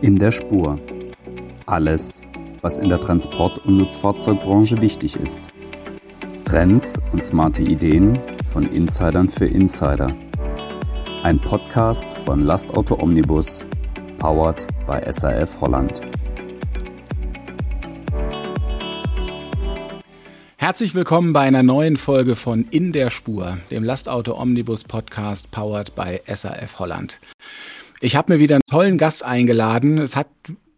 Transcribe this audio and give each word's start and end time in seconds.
In 0.00 0.18
der 0.18 0.32
Spur. 0.32 0.78
Alles, 1.66 2.22
was 2.62 2.78
in 2.78 2.88
der 2.88 3.00
Transport- 3.00 3.64
und 3.64 3.76
Nutzfahrzeugbranche 3.76 4.80
wichtig 4.80 5.16
ist. 5.16 5.42
Trends 6.44 6.94
und 7.12 7.22
smarte 7.22 7.62
Ideen 7.62 8.18
von 8.52 8.66
Insidern 8.72 9.28
für 9.28 9.46
Insider. 9.46 10.08
Ein 11.22 11.38
Podcast 11.38 12.12
von 12.24 12.40
Lastauto 12.40 12.98
Omnibus, 12.98 13.66
powered 14.18 14.66
by 14.86 15.00
SAF 15.12 15.60
Holland. 15.60 16.09
Herzlich 20.70 20.94
willkommen 20.94 21.32
bei 21.32 21.40
einer 21.40 21.64
neuen 21.64 21.96
Folge 21.96 22.36
von 22.36 22.64
In 22.70 22.92
der 22.92 23.10
Spur, 23.10 23.58
dem 23.72 23.82
Lastauto 23.82 24.40
Omnibus 24.40 24.84
Podcast 24.84 25.50
powered 25.50 25.96
by 25.96 26.20
SAF 26.32 26.78
Holland. 26.78 27.18
Ich 28.00 28.14
habe 28.14 28.32
mir 28.32 28.38
wieder 28.38 28.54
einen 28.54 28.70
tollen 28.70 28.96
Gast 28.96 29.24
eingeladen. 29.24 29.98
Es 29.98 30.14
hat, 30.14 30.28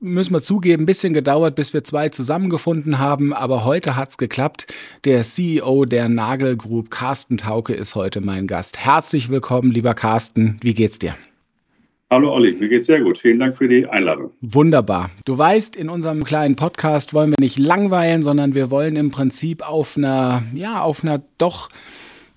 müssen 0.01 0.33
wir 0.33 0.41
zugeben, 0.41 0.85
ein 0.85 0.87
bisschen 0.87 1.13
gedauert, 1.13 1.57
bis 1.57 1.75
wir 1.75 1.85
zwei 1.85 2.09
zusammengefunden 2.09 2.99
haben, 3.01 3.35
aber 3.35 3.67
heute 3.67 3.95
hat's 3.95 4.17
geklappt. 4.17 4.73
Der 5.05 5.25
CEO 5.25 5.85
der 5.85 6.09
Nagel 6.09 6.57
Group, 6.57 6.91
Carsten 6.91 7.37
Tauke, 7.37 7.75
ist 7.75 7.95
heute 7.95 8.23
mein 8.23 8.47
Gast. 8.47 8.79
Herzlich 8.79 9.29
willkommen, 9.29 9.73
lieber 9.73 9.93
Carsten. 9.93 10.57
Wie 10.63 10.73
geht's 10.73 11.01
dir? 11.01 11.17
Hallo 12.13 12.31
Olli, 12.31 12.53
mir 12.53 12.69
geht's 12.69 12.89
sehr 12.89 13.01
gut. 13.01 13.17
Vielen 13.17 13.39
Dank 13.39 13.57
für 13.57 13.67
die 13.67 13.87
Einladung. 13.87 14.33
Wunderbar. 14.43 15.09
Du 15.25 15.39
weißt, 15.39 15.77
in 15.77 15.89
unserem 15.89 16.25
kleinen 16.25 16.57
Podcast 16.57 17.15
wollen 17.15 17.31
wir 17.31 17.37
nicht 17.41 17.59
langweilen, 17.59 18.23
sondern 18.23 18.55
wir 18.55 18.71
wollen 18.71 18.97
im 18.97 19.11
Prinzip 19.11 19.67
auf 19.67 19.97
einer, 19.97 20.43
ja, 20.53 20.83
auf 20.83 21.03
einer 21.03 21.23
doch 21.39 21.71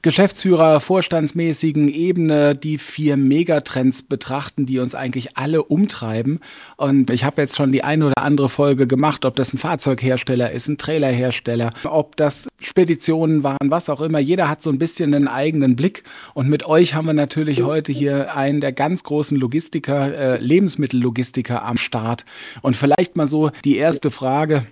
Geschäftsführer, 0.06 0.82
vorstandsmäßigen 0.82 1.90
Ebene 1.90 2.54
die 2.54 2.78
vier 2.78 3.18
Megatrends 3.18 4.04
betrachten, 4.04 4.68
die 4.68 4.78
uns 4.78 4.94
eigentlich 4.94 5.36
alle 5.36 5.64
umtreiben. 5.64 6.42
Und 6.78 7.10
ich 7.10 7.24
habe 7.24 7.42
jetzt 7.42 7.56
schon 7.56 7.72
die 7.72 7.84
eine 7.84 8.06
oder 8.06 8.22
andere 8.22 8.48
Folge 8.48 8.86
gemacht, 8.86 9.26
ob 9.26 9.36
das 9.36 9.52
ein 9.52 9.58
Fahrzeughersteller 9.58 10.52
ist, 10.52 10.68
ein 10.68 10.78
Trailerhersteller, 10.78 11.72
ob 11.86 12.16
das 12.18 12.48
Speditionen 12.62 13.44
waren, 13.44 13.72
was 13.72 13.90
auch 13.90 14.00
immer. 14.00 14.20
Jeder 14.20 14.48
hat 14.48 14.62
so 14.62 14.70
ein 14.70 14.78
bisschen 14.78 15.12
einen 15.16 15.28
eigenen 15.28 15.76
Blick. 15.76 16.04
Und 16.36 16.50
mit 16.50 16.68
euch 16.68 16.94
haben 16.94 17.08
wir 17.08 17.14
natürlich 17.14 17.64
heute 17.64 17.92
hier 17.92 18.36
einen 18.36 18.62
der 18.62 18.74
ganz 18.74 19.02
großen 19.02 19.36
Logistiker, 19.36 20.16
äh, 20.16 20.38
Lebensmittellogistiker 20.38 21.64
am 21.64 21.78
Start. 21.78 22.26
Und 22.62 22.78
vielleicht 22.78 23.18
mal 23.18 23.26
so 23.26 23.50
die 23.64 23.78
erste 23.78 24.12
Frage. 24.12 24.68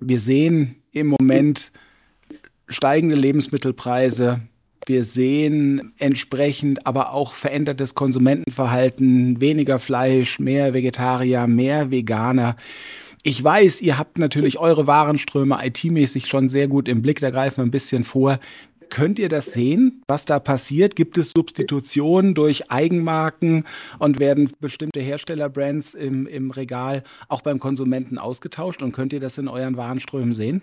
Wir 0.00 0.18
sehen 0.18 0.82
im 0.90 1.06
Moment 1.06 1.70
steigende 2.66 3.14
Lebensmittelpreise, 3.14 4.40
wir 4.86 5.04
sehen 5.04 5.92
entsprechend 5.98 6.86
aber 6.86 7.12
auch 7.12 7.34
verändertes 7.34 7.94
Konsumentenverhalten, 7.94 9.40
weniger 9.40 9.78
Fleisch, 9.78 10.38
mehr 10.38 10.74
Vegetarier, 10.74 11.46
mehr 11.46 11.90
Veganer. 11.90 12.56
Ich 13.22 13.42
weiß, 13.42 13.80
ihr 13.82 13.98
habt 13.98 14.18
natürlich 14.18 14.58
eure 14.58 14.88
Warenströme 14.88 15.58
IT-mäßig 15.64 16.26
schon 16.26 16.48
sehr 16.48 16.66
gut 16.66 16.88
im 16.88 17.02
Blick, 17.02 17.20
da 17.20 17.30
greifen 17.30 17.58
wir 17.58 17.64
ein 17.64 17.70
bisschen 17.70 18.02
vor. 18.02 18.40
Könnt 18.90 19.18
ihr 19.18 19.30
das 19.30 19.54
sehen, 19.54 20.02
was 20.06 20.26
da 20.26 20.38
passiert? 20.38 20.96
Gibt 20.96 21.16
es 21.16 21.32
Substitutionen 21.34 22.34
durch 22.34 22.70
Eigenmarken 22.70 23.64
und 23.98 24.20
werden 24.20 24.50
bestimmte 24.60 25.00
Herstellerbrands 25.00 25.94
im, 25.94 26.26
im 26.26 26.50
Regal 26.50 27.02
auch 27.28 27.40
beim 27.40 27.58
Konsumenten 27.58 28.18
ausgetauscht? 28.18 28.82
Und 28.82 28.92
könnt 28.92 29.14
ihr 29.14 29.20
das 29.20 29.38
in 29.38 29.48
euren 29.48 29.78
Warenströmen 29.78 30.34
sehen? 30.34 30.62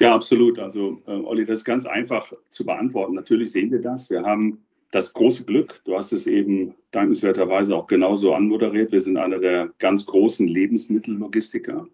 Ja, 0.00 0.14
absolut. 0.14 0.58
Also, 0.58 1.00
äh, 1.06 1.12
Olli, 1.12 1.44
das 1.44 1.60
ist 1.60 1.64
ganz 1.64 1.86
einfach 1.86 2.32
zu 2.50 2.64
beantworten. 2.64 3.14
Natürlich 3.14 3.52
sehen 3.52 3.70
wir 3.70 3.80
das. 3.80 4.10
Wir 4.10 4.22
haben 4.22 4.64
das 4.90 5.12
große 5.12 5.44
Glück, 5.44 5.80
du 5.84 5.96
hast 5.96 6.12
es 6.12 6.28
eben 6.28 6.74
dankenswerterweise 6.92 7.74
auch 7.74 7.88
genauso 7.88 8.32
anmoderiert. 8.32 8.92
Wir 8.92 9.00
sind 9.00 9.16
einer 9.16 9.38
der 9.38 9.72
ganz 9.78 10.06
großen 10.06 10.46
Lebensmittellogistiker. 10.46 11.88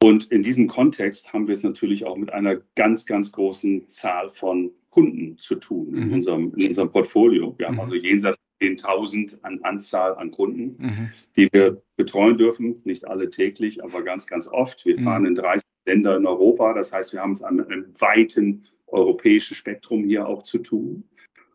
Und 0.00 0.30
in 0.30 0.42
diesem 0.42 0.68
Kontext 0.68 1.32
haben 1.32 1.48
wir 1.48 1.54
es 1.54 1.64
natürlich 1.64 2.04
auch 2.04 2.16
mit 2.16 2.32
einer 2.32 2.56
ganz, 2.76 3.04
ganz 3.06 3.32
großen 3.32 3.88
Zahl 3.88 4.28
von 4.28 4.70
Kunden 4.90 5.38
zu 5.38 5.56
tun 5.56 5.94
in, 5.94 6.08
mhm. 6.08 6.12
unserem, 6.14 6.54
in 6.54 6.68
unserem 6.68 6.90
Portfolio. 6.90 7.54
Wir 7.58 7.68
mhm. 7.68 7.72
haben 7.72 7.80
also 7.80 7.96
jenseits 7.96 8.38
10.000 8.62 9.42
an 9.42 9.60
Anzahl 9.62 10.14
an 10.14 10.30
Kunden, 10.30 10.76
mhm. 10.78 11.10
die 11.36 11.48
wir 11.52 11.82
betreuen 11.96 12.38
dürfen. 12.38 12.80
Nicht 12.84 13.08
alle 13.08 13.30
täglich, 13.30 13.82
aber 13.82 14.02
ganz, 14.02 14.26
ganz 14.28 14.46
oft. 14.46 14.84
Wir 14.84 15.00
mhm. 15.00 15.02
fahren 15.02 15.26
in 15.26 15.34
30 15.34 15.64
Länder 15.86 16.16
in 16.16 16.26
Europa. 16.26 16.72
Das 16.74 16.92
heißt, 16.92 17.12
wir 17.12 17.20
haben 17.20 17.32
es 17.32 17.42
an 17.42 17.60
einem 17.60 17.86
weiten 17.98 18.64
europäischen 18.86 19.54
Spektrum 19.54 20.04
hier 20.04 20.26
auch 20.26 20.42
zu 20.42 20.58
tun. 20.58 21.04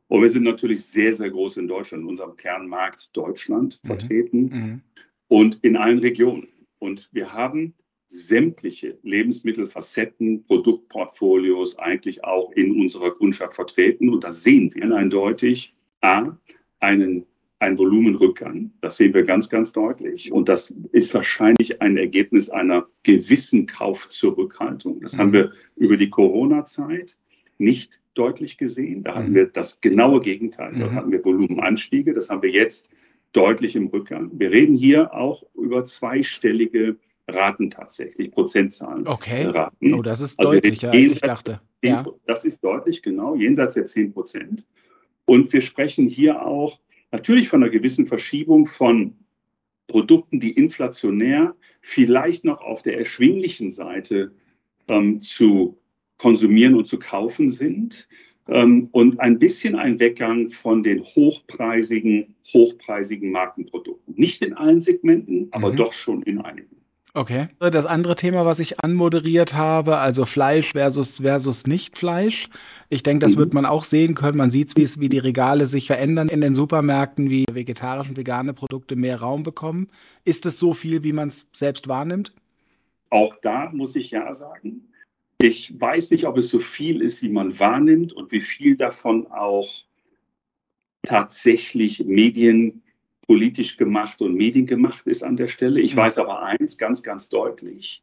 Und 0.08 0.22
wir 0.22 0.30
sind 0.30 0.44
natürlich 0.44 0.84
sehr, 0.84 1.14
sehr 1.14 1.30
groß 1.30 1.58
in 1.58 1.68
Deutschland, 1.68 2.04
in 2.04 2.10
unserem 2.10 2.36
Kernmarkt 2.36 3.16
Deutschland 3.16 3.80
mhm. 3.84 3.88
vertreten 3.88 4.42
mhm. 4.42 4.82
und 5.28 5.60
in 5.62 5.78
allen 5.78 6.00
Regionen. 6.00 6.48
Und 6.80 7.10
wir 7.12 7.32
haben 7.32 7.76
sämtliche 8.08 8.98
Lebensmittelfacetten, 9.04 10.44
Produktportfolios 10.46 11.78
eigentlich 11.78 12.24
auch 12.24 12.52
in 12.54 12.82
unserer 12.82 13.12
Kundschaft 13.12 13.54
vertreten. 13.54 14.10
Und 14.10 14.24
da 14.24 14.32
sehen 14.32 14.74
wir 14.74 14.92
eindeutig 14.96 15.76
A, 16.02 16.36
einen 16.80 17.26
ein 17.60 17.78
Volumenrückgang. 17.78 18.72
Das 18.82 18.98
sehen 18.98 19.14
wir 19.14 19.24
ganz, 19.24 19.50
ganz 19.50 19.74
deutlich. 19.74 20.32
Und 20.32 20.50
das 20.50 20.74
ist 20.92 21.14
wahrscheinlich 21.14 21.82
ein 21.82 21.98
Ergebnis 21.98 22.50
einer 22.50 22.88
gewissen 23.04 23.68
Kaufzurückhaltung. 23.68 25.02
Das 25.02 25.16
mhm. 25.16 25.20
haben 25.20 25.34
wir 25.34 25.52
über 25.76 25.98
die 25.98 26.10
Corona-Zeit 26.10 27.18
nicht 27.58 28.00
deutlich 28.14 28.58
gesehen. 28.58 29.04
Da 29.04 29.16
hatten 29.16 29.32
mhm. 29.32 29.36
wir 29.36 29.46
das 29.48 29.82
genaue 29.82 30.22
Gegenteil. 30.22 30.74
Dort 30.78 30.92
mhm. 30.92 30.96
hatten 30.96 31.12
wir 31.12 31.24
Volumenanstiege. 31.24 32.14
Das 32.14 32.30
haben 32.30 32.42
wir 32.42 32.50
jetzt 32.50 32.90
deutlich 33.34 33.76
im 33.76 33.88
Rückgang. 33.88 34.32
Wir 34.34 34.52
reden 34.52 34.74
hier 34.74 35.14
auch 35.14 35.44
über 35.54 35.84
zweistellige 35.84 36.96
Raten 37.28 37.70
tatsächlich, 37.70 38.32
Prozentzahlen. 38.32 39.08
Okay. 39.08 39.46
Raten. 39.46 39.94
Oh, 39.94 40.02
das 40.02 40.22
ist 40.22 40.40
also 40.40 40.54
deutlicher, 40.54 40.92
als 40.92 41.12
ich 41.12 41.20
dachte. 41.20 41.62
10, 41.82 41.92
ja. 41.92 42.06
Das 42.26 42.46
ist 42.46 42.64
deutlich, 42.64 43.04
genau, 43.04 43.36
jenseits 43.36 43.76
der 43.76 43.86
10 43.86 44.14
Prozent. 44.14 44.66
Und 45.26 45.52
wir 45.54 45.62
sprechen 45.62 46.08
hier 46.08 46.44
auch 46.44 46.80
Natürlich 47.12 47.50
von 47.50 47.64
einer 47.64 47.72
gewissen 47.72 48.08
Verschiebung 48.08 48.66
von 48.66 49.16
Produkten, 49.88 50.40
die 50.40 50.52
inflationär 50.52 51.56
vielleicht 51.82 52.46
noch 52.46 52.62
auf 52.62 52.82
der 52.84 52.98
erschwinglichen 52.98 53.72
Seite 53.72 54.32
ähm, 54.88 55.20
zu 55.20 55.80
konsumieren 56.18 56.76
und 56.76 56.86
zu 56.86 57.00
kaufen 57.00 57.50
sind. 57.50 58.08
Ähm, 58.48 58.90
und 58.92 59.20
ein 59.20 59.40
bisschen 59.40 59.76
ein 59.76 60.00
Weggang 60.00 60.50
von 60.50 60.84
den 60.84 61.04
hochpreisigen, 61.04 62.36
hochpreisigen 62.54 63.32
Markenprodukten. 63.32 64.16
Nicht 64.16 64.42
in 64.42 64.54
allen 64.54 64.82
Segmenten, 64.82 65.48
aber 65.52 65.72
mhm. 65.72 65.78
doch 65.78 65.94
schon 65.94 66.24
in 66.24 66.40
einigen. 66.40 66.78
Okay. 67.14 67.48
Das 67.60 67.86
andere 67.86 68.16
Thema, 68.16 68.46
was 68.46 68.60
ich 68.60 68.84
anmoderiert 68.84 69.56
habe, 69.56 69.98
also 69.98 70.26
Fleisch 70.26 70.74
versus, 70.74 71.20
versus 71.20 71.66
Nicht-Fleisch. 71.66 72.50
Ich 72.90 73.02
denke, 73.02 73.26
das 73.26 73.36
mhm. 73.36 73.40
wird 73.40 73.54
man 73.54 73.66
auch 73.66 73.84
sehen 73.84 74.14
können. 74.14 74.38
Man 74.38 74.52
sieht, 74.52 74.76
wie 74.76 75.10
die 75.10 75.18
Regale 75.18 75.66
sich 75.66 75.88
verändern 75.88 76.30
in 76.30 76.42
den 76.42 76.54
Supermärkten, 76.54 77.30
wie 77.30 77.46
vegetarische 77.52 78.12
und 78.12 78.18
vegane 78.18 78.54
Produkte 78.54 78.96
mehr 78.96 79.20
Raum 79.20 79.44
bekommen. 79.44 79.90
Ist 80.24 80.46
es 80.46 80.60
so 80.60 80.74
viel, 80.74 81.04
wie 81.04 81.14
man 81.14 81.30
es 81.30 81.48
selbst 81.52 81.88
wahrnimmt? 81.88 82.34
Auch 83.10 83.36
da 83.42 83.72
muss 83.72 83.96
ich 83.96 84.12
ja 84.12 84.32
sagen. 84.34 84.90
Ich 85.42 85.80
weiß 85.80 86.12
nicht, 86.12 86.28
ob 86.28 86.38
es 86.38 86.50
so 86.50 86.60
viel 86.60 87.02
ist, 87.02 87.24
wie 87.24 87.30
man 87.30 87.60
wahrnimmt 87.60 88.14
und 88.14 88.32
wie 88.32 88.42
viel 88.42 88.76
davon 88.76 89.26
auch 89.28 89.68
tatsächlich 91.04 92.04
Medien 92.06 92.84
politisch 93.30 93.78
gemacht 93.78 94.24
und 94.24 94.34
mediengemacht 94.34 95.06
ist 95.06 95.22
an 95.22 95.38
der 95.38 95.48
Stelle. 95.48 95.80
Ich 95.82 95.94
mhm. 95.94 96.00
weiß 96.00 96.18
aber 96.18 96.42
eins 96.42 96.80
ganz, 96.80 97.04
ganz 97.04 97.30
deutlich, 97.30 98.02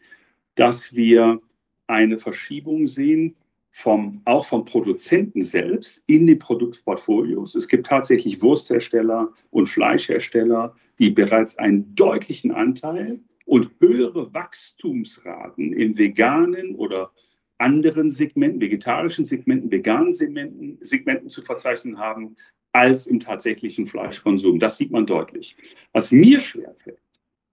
dass 0.54 0.94
wir 0.94 1.40
eine 1.88 2.16
Verschiebung 2.16 2.86
sehen, 2.86 3.34
vom, 3.72 4.22
auch 4.24 4.46
vom 4.46 4.64
Produzenten 4.64 5.42
selbst 5.42 6.00
in 6.06 6.28
die 6.28 6.36
Produktportfolios. 6.36 7.56
Es 7.56 7.66
gibt 7.66 7.88
tatsächlich 7.88 8.40
Wursthersteller 8.40 9.32
und 9.50 9.66
Fleischhersteller, 9.66 10.76
die 11.00 11.10
bereits 11.10 11.58
einen 11.58 11.92
deutlichen 11.96 12.52
Anteil 12.52 13.18
und 13.46 13.72
höhere 13.80 14.32
Wachstumsraten 14.32 15.72
in 15.72 15.98
veganen 15.98 16.76
oder 16.76 17.10
anderen 17.58 18.10
Segmenten, 18.10 18.60
vegetarischen 18.60 19.24
Segmenten, 19.24 19.72
veganen 19.72 20.12
Segmenten, 20.12 20.78
Segmenten 20.82 21.28
zu 21.28 21.42
verzeichnen 21.42 21.98
haben, 21.98 22.36
als 22.76 23.06
im 23.06 23.20
tatsächlichen 23.20 23.86
Fleischkonsum. 23.86 24.58
Das 24.58 24.76
sieht 24.76 24.90
man 24.90 25.06
deutlich. 25.06 25.56
Was 25.92 26.12
mir 26.12 26.40
schwerfällt, 26.40 27.00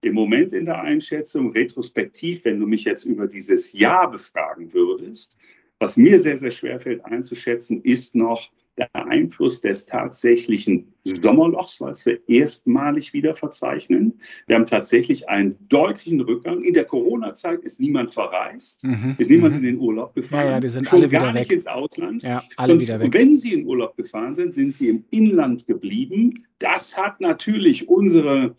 im 0.02 0.12
Moment 0.12 0.52
in 0.52 0.66
der 0.66 0.82
Einschätzung, 0.82 1.50
retrospektiv, 1.52 2.44
wenn 2.44 2.60
du 2.60 2.66
mich 2.66 2.84
jetzt 2.84 3.04
über 3.04 3.26
dieses 3.26 3.72
Jahr 3.72 4.10
befragen 4.10 4.74
würdest, 4.74 5.38
was 5.78 5.96
mir 5.96 6.18
sehr, 6.20 6.36
sehr 6.36 6.50
schwerfällt 6.50 7.02
einzuschätzen, 7.06 7.80
ist 7.82 8.14
noch 8.14 8.50
der 8.76 8.88
Einfluss 8.94 9.60
des 9.60 9.86
tatsächlichen 9.86 10.92
Sommerlochs, 11.04 11.80
weil 11.80 11.94
wir 12.04 12.28
erstmalig 12.28 13.12
wieder 13.12 13.34
verzeichnen. 13.34 14.20
Wir 14.46 14.56
haben 14.56 14.66
tatsächlich 14.66 15.28
einen 15.28 15.56
deutlichen 15.68 16.20
Rückgang. 16.20 16.62
In 16.62 16.74
der 16.74 16.84
Corona-Zeit 16.84 17.60
ist 17.62 17.78
niemand 17.78 18.12
verreist, 18.12 18.82
mhm. 18.84 19.14
ist 19.18 19.30
niemand 19.30 19.54
mhm. 19.54 19.58
in 19.58 19.64
den 19.64 19.78
Urlaub 19.78 20.14
gefahren. 20.14 20.46
Ja, 20.46 20.50
ja, 20.52 20.60
die 20.60 20.68
sind 20.68 20.88
Schon 20.88 21.00
alle 21.00 21.10
wieder 21.10 21.20
gar 21.20 21.34
weg. 21.34 21.40
nicht 21.40 21.52
ins 21.52 21.66
Ausland. 21.66 22.22
Ja, 22.22 22.42
alle 22.56 22.72
Sonst, 22.72 22.88
wieder 22.88 23.00
weg. 23.00 23.14
Wenn 23.14 23.36
sie 23.36 23.52
in 23.52 23.66
Urlaub 23.66 23.96
gefahren 23.96 24.34
sind, 24.34 24.54
sind 24.54 24.72
sie 24.72 24.88
im 24.88 25.04
Inland 25.10 25.66
geblieben. 25.66 26.44
Das 26.58 26.96
hat 26.96 27.20
natürlich 27.20 27.88
unsere 27.88 28.56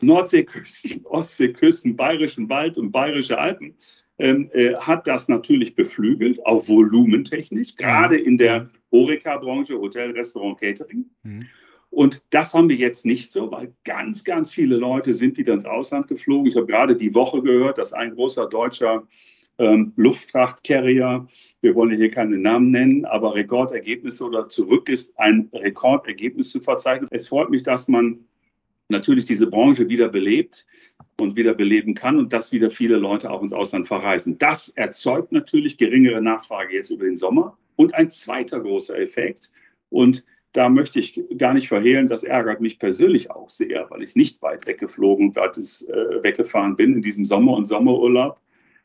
Nordseeküsten, 0.00 1.04
Ostseeküsten, 1.04 1.94
Bayerischen 1.94 2.48
Wald 2.48 2.76
und 2.78 2.90
Bayerische 2.90 3.38
Alpen 3.38 3.74
äh, 4.22 4.74
hat 4.76 5.06
das 5.06 5.28
natürlich 5.28 5.74
beflügelt, 5.74 6.44
auch 6.46 6.68
volumentechnisch, 6.68 7.76
gerade 7.76 8.16
in 8.16 8.38
der 8.38 8.68
Horeca-Branche, 8.92 9.78
Hotel, 9.78 10.12
Restaurant, 10.12 10.60
Catering. 10.60 11.06
Mhm. 11.22 11.46
Und 11.90 12.22
das 12.30 12.54
haben 12.54 12.68
wir 12.68 12.76
jetzt 12.76 13.04
nicht 13.04 13.30
so, 13.30 13.50
weil 13.50 13.74
ganz, 13.84 14.24
ganz 14.24 14.52
viele 14.52 14.76
Leute 14.76 15.12
sind 15.12 15.36
wieder 15.36 15.52
ins 15.52 15.66
Ausland 15.66 16.08
geflogen. 16.08 16.46
Ich 16.46 16.56
habe 16.56 16.66
gerade 16.66 16.96
die 16.96 17.14
Woche 17.14 17.42
gehört, 17.42 17.76
dass 17.76 17.92
ein 17.92 18.14
großer 18.14 18.48
deutscher 18.48 19.06
ähm, 19.58 19.92
Luftfrachtcarrier, 19.96 21.26
wir 21.60 21.74
wollen 21.74 21.94
hier 21.94 22.10
keine 22.10 22.38
Namen 22.38 22.70
nennen, 22.70 23.04
aber 23.04 23.34
Rekordergebnisse 23.34 24.24
oder 24.24 24.48
zurück 24.48 24.88
ist, 24.88 25.18
ein 25.18 25.50
Rekordergebnis 25.52 26.50
zu 26.50 26.60
verzeichnen. 26.60 27.08
Es 27.10 27.28
freut 27.28 27.50
mich, 27.50 27.62
dass 27.62 27.88
man 27.88 28.20
natürlich 28.88 29.24
diese 29.24 29.46
Branche 29.46 29.88
wieder 29.88 30.08
belebt 30.08 30.64
und 31.22 31.36
wieder 31.36 31.54
beleben 31.54 31.94
kann 31.94 32.18
und 32.18 32.32
dass 32.32 32.52
wieder 32.52 32.70
viele 32.70 32.96
Leute 32.96 33.30
auch 33.30 33.42
ins 33.42 33.52
Ausland 33.52 33.86
verreisen. 33.86 34.38
Das 34.38 34.68
erzeugt 34.70 35.32
natürlich 35.32 35.78
geringere 35.78 36.20
Nachfrage 36.20 36.74
jetzt 36.74 36.90
über 36.90 37.04
den 37.04 37.16
Sommer. 37.16 37.56
Und 37.76 37.94
ein 37.94 38.10
zweiter 38.10 38.60
großer 38.60 38.98
Effekt, 38.98 39.50
und 39.88 40.24
da 40.52 40.68
möchte 40.68 40.98
ich 40.98 41.22
gar 41.38 41.54
nicht 41.54 41.68
verhehlen, 41.68 42.08
das 42.08 42.24
ärgert 42.24 42.60
mich 42.60 42.78
persönlich 42.78 43.30
auch 43.30 43.48
sehr, 43.48 43.86
weil 43.90 44.02
ich 44.02 44.16
nicht 44.16 44.42
weit 44.42 44.66
weggeflogen, 44.66 45.34
weit 45.34 45.56
äh, 45.56 46.22
weggefahren 46.22 46.76
bin 46.76 46.94
in 46.94 47.02
diesem 47.02 47.24
Sommer 47.24 47.54
und 47.54 47.64
Sommerurlaub. 47.64 48.40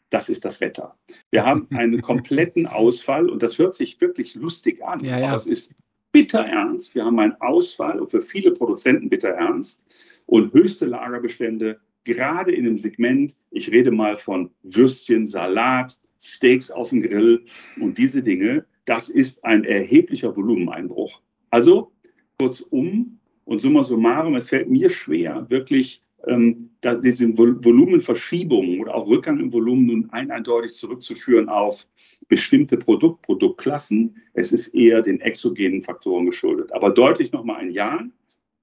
Das 0.10 0.30
ist 0.30 0.46
das 0.46 0.62
Wetter. 0.62 0.96
Wir 1.32 1.46
haben 1.46 1.68
einen 1.76 2.02
kompletten 2.02 2.68
Ausfall 2.68 3.30
und 3.30 3.44
das 3.44 3.58
hört 3.58 3.76
sich 3.76 4.00
wirklich 4.00 4.36
lustig 4.36 4.82
an, 4.84 5.04
ja, 5.04 5.20
ja. 5.20 5.28
aber 5.28 5.36
es 5.36 5.48
ist 5.48 5.74
bitter 6.14 6.46
ernst. 6.46 6.96
Wir 6.96 7.04
haben 7.04 7.20
einen 7.20 7.36
Ausfall 7.42 8.00
und 8.00 8.10
für 8.10 8.22
viele 8.22 8.52
Produzenten 8.52 9.10
bitter 9.10 9.30
ernst 9.30 9.84
und 10.26 10.54
höchste 10.54 10.86
Lagerbestände, 10.86 11.80
gerade 12.08 12.52
in 12.52 12.64
dem 12.64 12.78
Segment, 12.78 13.36
ich 13.52 13.72
rede 13.72 13.92
mal 13.92 14.16
von 14.16 14.50
Würstchen, 14.64 15.28
Salat, 15.28 15.98
Steaks 16.20 16.72
auf 16.72 16.90
dem 16.90 17.02
Grill 17.02 17.44
und 17.80 17.98
diese 17.98 18.24
Dinge, 18.24 18.66
das 18.86 19.10
ist 19.10 19.44
ein 19.44 19.64
erheblicher 19.66 20.36
Volumeneinbruch. 20.36 21.22
Also 21.52 21.92
kurzum 22.40 23.20
und 23.46 23.60
summa 23.60 23.84
summarum, 23.84 24.36
es 24.36 24.50
fällt 24.50 24.70
mir 24.70 24.90
schwer, 24.90 25.46
wirklich 25.50 26.02
ähm, 26.26 26.72
da 26.82 26.96
diese 26.96 27.38
Volumenverschiebungen 27.38 28.80
oder 28.82 28.96
auch 28.96 29.08
Rückgang 29.08 29.40
im 29.40 29.54
Volumen 29.54 29.86
nun 29.86 30.10
ein 30.12 30.32
eindeutig 30.32 30.74
zurückzuführen 30.74 31.50
auf 31.50 31.88
bestimmte 32.28 32.78
Produkt, 32.78 33.22
Produktklassen. 33.22 34.16
Es 34.34 34.52
ist 34.52 34.70
eher 34.70 35.02
den 35.02 35.22
exogenen 35.22 35.82
Faktoren 35.82 36.26
geschuldet. 36.26 36.74
Aber 36.74 36.90
deutlich 36.90 37.32
nochmal 37.32 37.58
ein 37.58 37.72
Ja. 37.72 38.04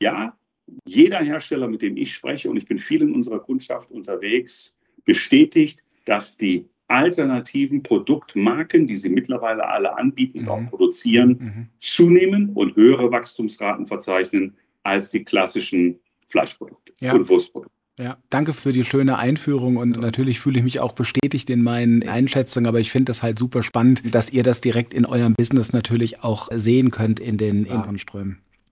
Ja, 0.01 0.37
jeder 0.85 1.21
Hersteller, 1.21 1.69
mit 1.69 1.83
dem 1.83 1.97
ich 1.97 2.15
spreche, 2.15 2.51
und 2.51 2.57
ich 2.57 2.67
bin 2.67 2.79
viel 2.79 3.03
in 3.03 3.15
unserer 3.15 3.41
Kundschaft 3.41 3.91
unterwegs, 3.91 4.77
bestätigt, 5.05 5.83
dass 6.05 6.37
die 6.37 6.67
alternativen 6.89 7.83
Produktmarken, 7.83 8.87
die 8.87 8.97
sie 8.97 9.09
mittlerweile 9.09 9.67
alle 9.67 9.97
anbieten 9.97 10.41
und 10.41 10.49
auch 10.49 10.61
mhm. 10.61 10.67
produzieren, 10.67 11.29
mhm. 11.31 11.69
zunehmen 11.79 12.51
und 12.51 12.77
höhere 12.77 13.11
Wachstumsraten 13.11 13.87
verzeichnen 13.87 14.55
als 14.83 15.11
die 15.11 15.25
klassischen 15.25 15.99
Fleischprodukte 16.29 16.93
ja. 17.01 17.15
und 17.15 17.29
Wurstprodukte. 17.29 17.73
Ja, 17.99 18.17
danke 18.29 18.53
für 18.53 18.73
die 18.73 18.85
schöne 18.85 19.19
Einführung 19.19 19.77
und 19.77 20.01
natürlich 20.01 20.41
fühle 20.41 20.59
ich 20.59 20.65
mich 20.65 20.81
auch 20.81 20.93
bestätigt 20.93 21.49
in 21.49 21.63
meinen 21.63 22.07
Einschätzungen, 22.09 22.67
aber 22.67 22.81
ich 22.81 22.91
finde 22.91 23.11
das 23.11 23.23
halt 23.23 23.39
super 23.39 23.63
spannend, 23.63 24.13
dass 24.13 24.31
ihr 24.31 24.43
das 24.43 24.61
direkt 24.61 24.93
in 24.93 25.07
eurem 25.07 25.35
Business 25.35 25.73
natürlich 25.73 26.25
auch 26.25 26.49
sehen 26.53 26.91
könnt 26.91 27.21
in 27.21 27.39
den 27.39 27.67
ja. 27.67 27.87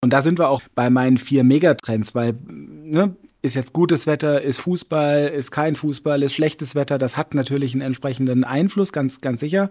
Und 0.03 0.13
da 0.13 0.21
sind 0.21 0.39
wir 0.39 0.49
auch 0.49 0.63
bei 0.75 0.91
meinen 0.91 1.17
vier 1.17 1.45
Megatrends, 1.45 2.15
weil 2.15 2.35
ne, 2.49 3.15
ist 3.41 3.55
jetzt 3.55 3.73
gutes 3.73 4.07
Wetter, 4.07 4.43
ist 4.43 4.59
Fußball, 4.59 5.29
ist 5.29 5.51
kein 5.51 5.77
Fußball, 5.77 6.23
ist 6.23 6.35
schlechtes 6.35 6.75
Wetter. 6.75 6.99
Das 6.99 7.17
hat 7.17 7.35
natürlich 7.35 7.73
einen 7.73 7.83
entsprechenden 7.83 8.43
Einfluss, 8.43 8.93
ganz, 8.93 9.21
ganz 9.21 9.41
sicher. 9.41 9.71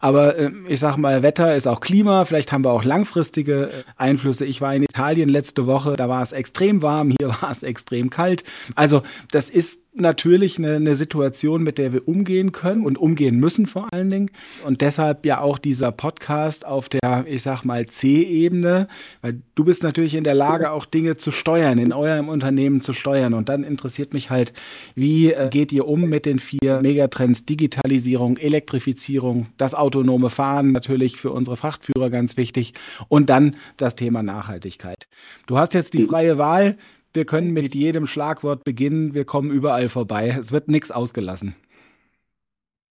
Aber 0.00 0.36
äh, 0.36 0.50
ich 0.68 0.80
sag 0.80 0.96
mal, 0.96 1.22
Wetter 1.22 1.56
ist 1.56 1.66
auch 1.66 1.80
Klima. 1.80 2.24
Vielleicht 2.24 2.52
haben 2.52 2.64
wir 2.64 2.70
auch 2.70 2.84
langfristige 2.84 3.64
äh, 3.64 3.70
Einflüsse. 3.96 4.44
Ich 4.44 4.60
war 4.60 4.74
in 4.74 4.82
Italien 4.82 5.28
letzte 5.28 5.66
Woche, 5.66 5.94
da 5.96 6.08
war 6.08 6.22
es 6.22 6.32
extrem 6.32 6.82
warm, 6.82 7.10
hier 7.10 7.28
war 7.40 7.50
es 7.50 7.62
extrem 7.62 8.10
kalt. 8.10 8.44
Also 8.74 9.02
das 9.30 9.50
ist 9.50 9.78
natürlich 9.94 10.58
eine, 10.58 10.76
eine, 10.76 10.94
Situation, 10.94 11.62
mit 11.62 11.78
der 11.78 11.92
wir 11.92 12.08
umgehen 12.08 12.52
können 12.52 12.84
und 12.84 12.98
umgehen 12.98 13.38
müssen 13.38 13.66
vor 13.66 13.92
allen 13.92 14.10
Dingen. 14.10 14.30
Und 14.64 14.80
deshalb 14.80 15.24
ja 15.24 15.40
auch 15.40 15.58
dieser 15.58 15.92
Podcast 15.92 16.66
auf 16.66 16.88
der, 16.88 17.24
ich 17.28 17.42
sag 17.42 17.64
mal, 17.64 17.86
C-Ebene, 17.86 18.88
weil 19.22 19.40
du 19.54 19.64
bist 19.64 19.82
natürlich 19.82 20.14
in 20.14 20.24
der 20.24 20.34
Lage, 20.34 20.72
auch 20.72 20.84
Dinge 20.84 21.16
zu 21.16 21.30
steuern, 21.30 21.78
in 21.78 21.92
eurem 21.92 22.28
Unternehmen 22.28 22.80
zu 22.80 22.92
steuern. 22.92 23.34
Und 23.34 23.48
dann 23.48 23.62
interessiert 23.62 24.12
mich 24.12 24.30
halt, 24.30 24.52
wie 24.94 25.32
äh, 25.32 25.48
geht 25.48 25.72
ihr 25.72 25.86
um 25.86 26.08
mit 26.08 26.26
den 26.26 26.38
vier 26.38 26.80
Megatrends 26.82 27.44
Digitalisierung, 27.44 28.36
Elektrifizierung, 28.36 29.46
das 29.56 29.74
autonome 29.74 30.30
Fahren 30.30 30.72
natürlich 30.72 31.16
für 31.16 31.30
unsere 31.30 31.56
Frachtführer 31.56 32.10
ganz 32.10 32.36
wichtig 32.36 32.74
und 33.08 33.30
dann 33.30 33.56
das 33.76 33.94
Thema 33.94 34.22
Nachhaltigkeit. 34.22 35.06
Du 35.46 35.58
hast 35.58 35.74
jetzt 35.74 35.94
die 35.94 36.06
freie 36.06 36.38
Wahl. 36.38 36.76
Wir 37.14 37.24
können 37.24 37.52
mit 37.52 37.76
jedem 37.76 38.08
Schlagwort 38.08 38.64
beginnen. 38.64 39.14
Wir 39.14 39.24
kommen 39.24 39.52
überall 39.52 39.88
vorbei. 39.88 40.36
Es 40.36 40.50
wird 40.50 40.68
nichts 40.68 40.90
ausgelassen. 40.90 41.54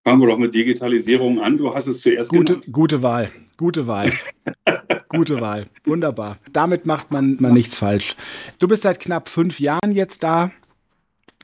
Fangen 0.05 0.21
wir 0.21 0.29
doch 0.29 0.39
mit 0.39 0.55
Digitalisierung 0.55 1.41
an. 1.41 1.59
Du 1.59 1.75
hast 1.75 1.89
es 1.89 2.01
zuerst 2.01 2.31
gute, 2.31 2.55
genannt. 2.55 2.69
Gute 2.73 3.03
Wahl. 3.03 3.31
Gute 3.57 3.89
Wahl. 3.89 4.13
gute 5.09 5.41
Wahl. 5.41 5.67
Wunderbar. 5.85 6.39
Damit 6.53 6.87
macht 6.87 7.11
man, 7.11 7.37
man 7.41 7.53
nichts 7.53 7.79
falsch. 7.79 8.15
Du 8.61 8.69
bist 8.69 8.83
seit 8.83 9.01
knapp 9.01 9.29
fünf 9.29 9.59
Jahren 9.59 9.91
jetzt 9.91 10.23
da 10.23 10.53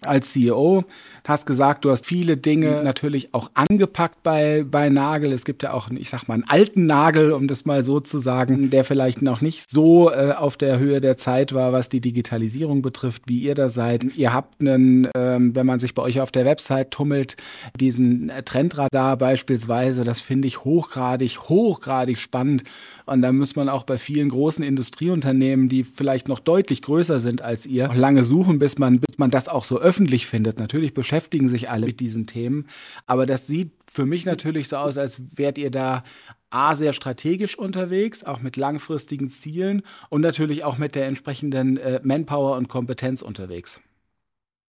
als 0.02 0.32
CEO 0.32 0.84
hast 1.28 1.44
gesagt, 1.44 1.84
du 1.84 1.90
hast 1.90 2.06
viele 2.06 2.38
Dinge 2.38 2.82
natürlich 2.82 3.34
auch 3.34 3.50
angepackt 3.52 4.22
bei, 4.22 4.64
bei 4.68 4.88
Nagel. 4.88 5.32
Es 5.32 5.44
gibt 5.44 5.62
ja 5.62 5.74
auch, 5.74 5.90
ich 5.90 6.08
sag 6.08 6.26
mal, 6.26 6.34
einen 6.34 6.48
alten 6.48 6.86
Nagel, 6.86 7.32
um 7.32 7.48
das 7.48 7.66
mal 7.66 7.82
so 7.82 8.00
zu 8.00 8.18
sagen, 8.18 8.70
der 8.70 8.82
vielleicht 8.82 9.20
noch 9.20 9.42
nicht 9.42 9.68
so 9.70 10.10
äh, 10.10 10.32
auf 10.32 10.56
der 10.56 10.78
Höhe 10.78 11.02
der 11.02 11.18
Zeit 11.18 11.52
war, 11.52 11.72
was 11.72 11.90
die 11.90 12.00
Digitalisierung 12.00 12.80
betrifft, 12.80 13.24
wie 13.26 13.40
ihr 13.40 13.54
da 13.54 13.68
seid. 13.68 14.04
Ihr 14.16 14.32
habt 14.32 14.62
einen, 14.62 15.08
ähm, 15.14 15.54
wenn 15.54 15.66
man 15.66 15.78
sich 15.78 15.92
bei 15.92 16.02
euch 16.02 16.20
auf 16.20 16.32
der 16.32 16.46
Website 16.46 16.92
tummelt, 16.92 17.36
diesen 17.78 18.32
Trendradar 18.46 19.18
beispielsweise, 19.18 20.04
das 20.04 20.22
finde 20.22 20.48
ich 20.48 20.64
hochgradig, 20.64 21.40
hochgradig 21.48 22.18
spannend. 22.18 22.64
Und 23.04 23.22
da 23.22 23.32
muss 23.32 23.54
man 23.54 23.68
auch 23.68 23.84
bei 23.84 23.98
vielen 23.98 24.30
großen 24.30 24.64
Industrieunternehmen, 24.64 25.68
die 25.68 25.84
vielleicht 25.84 26.28
noch 26.28 26.38
deutlich 26.38 26.82
größer 26.82 27.20
sind 27.20 27.42
als 27.42 27.66
ihr, 27.66 27.88
lange 27.94 28.24
suchen, 28.24 28.58
bis 28.58 28.78
man, 28.78 29.00
man 29.18 29.30
das 29.30 29.48
auch 29.48 29.64
so 29.64 29.78
öffentlich 29.78 30.26
findet. 30.26 30.58
Natürlich 30.58 30.94
beschäftigen 30.94 31.48
sich 31.48 31.70
alle 31.70 31.86
mit 31.86 32.00
diesen 32.00 32.26
Themen. 32.26 32.66
Aber 33.06 33.26
das 33.26 33.46
sieht 33.46 33.72
für 33.90 34.06
mich 34.06 34.26
natürlich 34.26 34.68
so 34.68 34.76
aus, 34.76 34.98
als 34.98 35.20
wärt 35.36 35.58
ihr 35.58 35.70
da 35.70 36.04
A, 36.50 36.74
sehr 36.74 36.94
strategisch 36.94 37.58
unterwegs, 37.58 38.24
auch 38.24 38.40
mit 38.40 38.56
langfristigen 38.56 39.28
Zielen 39.28 39.82
und 40.08 40.22
natürlich 40.22 40.64
auch 40.64 40.78
mit 40.78 40.94
der 40.94 41.06
entsprechenden 41.06 41.76
äh, 41.76 42.00
Manpower 42.02 42.56
und 42.56 42.68
Kompetenz 42.68 43.20
unterwegs. 43.20 43.82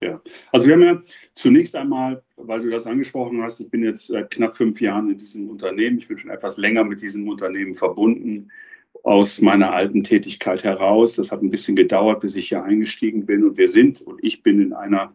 Ja, 0.02 0.20
also 0.50 0.66
wir 0.66 0.74
haben 0.74 0.82
ja 0.82 1.02
zunächst 1.34 1.76
einmal, 1.76 2.22
weil 2.36 2.60
du 2.60 2.70
das 2.70 2.86
angesprochen 2.86 3.40
hast, 3.40 3.60
ich 3.60 3.70
bin 3.70 3.84
jetzt 3.84 4.08
seit 4.08 4.30
knapp 4.30 4.54
fünf 4.56 4.80
Jahren 4.80 5.10
in 5.10 5.16
diesem 5.16 5.48
Unternehmen, 5.48 5.98
ich 5.98 6.08
bin 6.08 6.18
schon 6.18 6.30
etwas 6.30 6.56
länger 6.56 6.84
mit 6.84 7.00
diesem 7.00 7.28
Unternehmen 7.28 7.74
verbunden 7.74 8.50
aus 9.02 9.40
meiner 9.40 9.72
alten 9.72 10.04
Tätigkeit 10.04 10.64
heraus. 10.64 11.16
Das 11.16 11.32
hat 11.32 11.42
ein 11.42 11.50
bisschen 11.50 11.76
gedauert, 11.76 12.20
bis 12.20 12.36
ich 12.36 12.48
hier 12.48 12.62
eingestiegen 12.62 13.26
bin 13.26 13.44
und 13.44 13.56
wir 13.56 13.68
sind 13.68 14.00
und 14.02 14.22
ich 14.22 14.42
bin 14.42 14.60
in 14.60 14.72
einer 14.72 15.14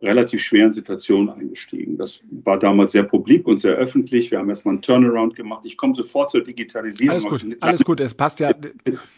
relativ 0.00 0.42
schweren 0.42 0.72
Situation 0.72 1.30
eingestiegen. 1.30 1.96
Das 1.96 2.22
war 2.44 2.58
damals 2.58 2.92
sehr 2.92 3.04
publik 3.04 3.46
und 3.46 3.58
sehr 3.58 3.74
öffentlich. 3.74 4.30
Wir 4.30 4.38
haben 4.38 4.48
erstmal 4.48 4.74
einen 4.74 4.82
Turnaround 4.82 5.36
gemacht. 5.36 5.64
Ich 5.64 5.76
komme 5.76 5.94
sofort 5.94 6.30
zur 6.30 6.42
Digitalisierung. 6.42 7.10
Alles 7.10 7.24
gut, 7.24 7.56
alles 7.60 7.84
gut, 7.84 8.00
es 8.00 8.14
passt 8.14 8.40
ja. 8.40 8.52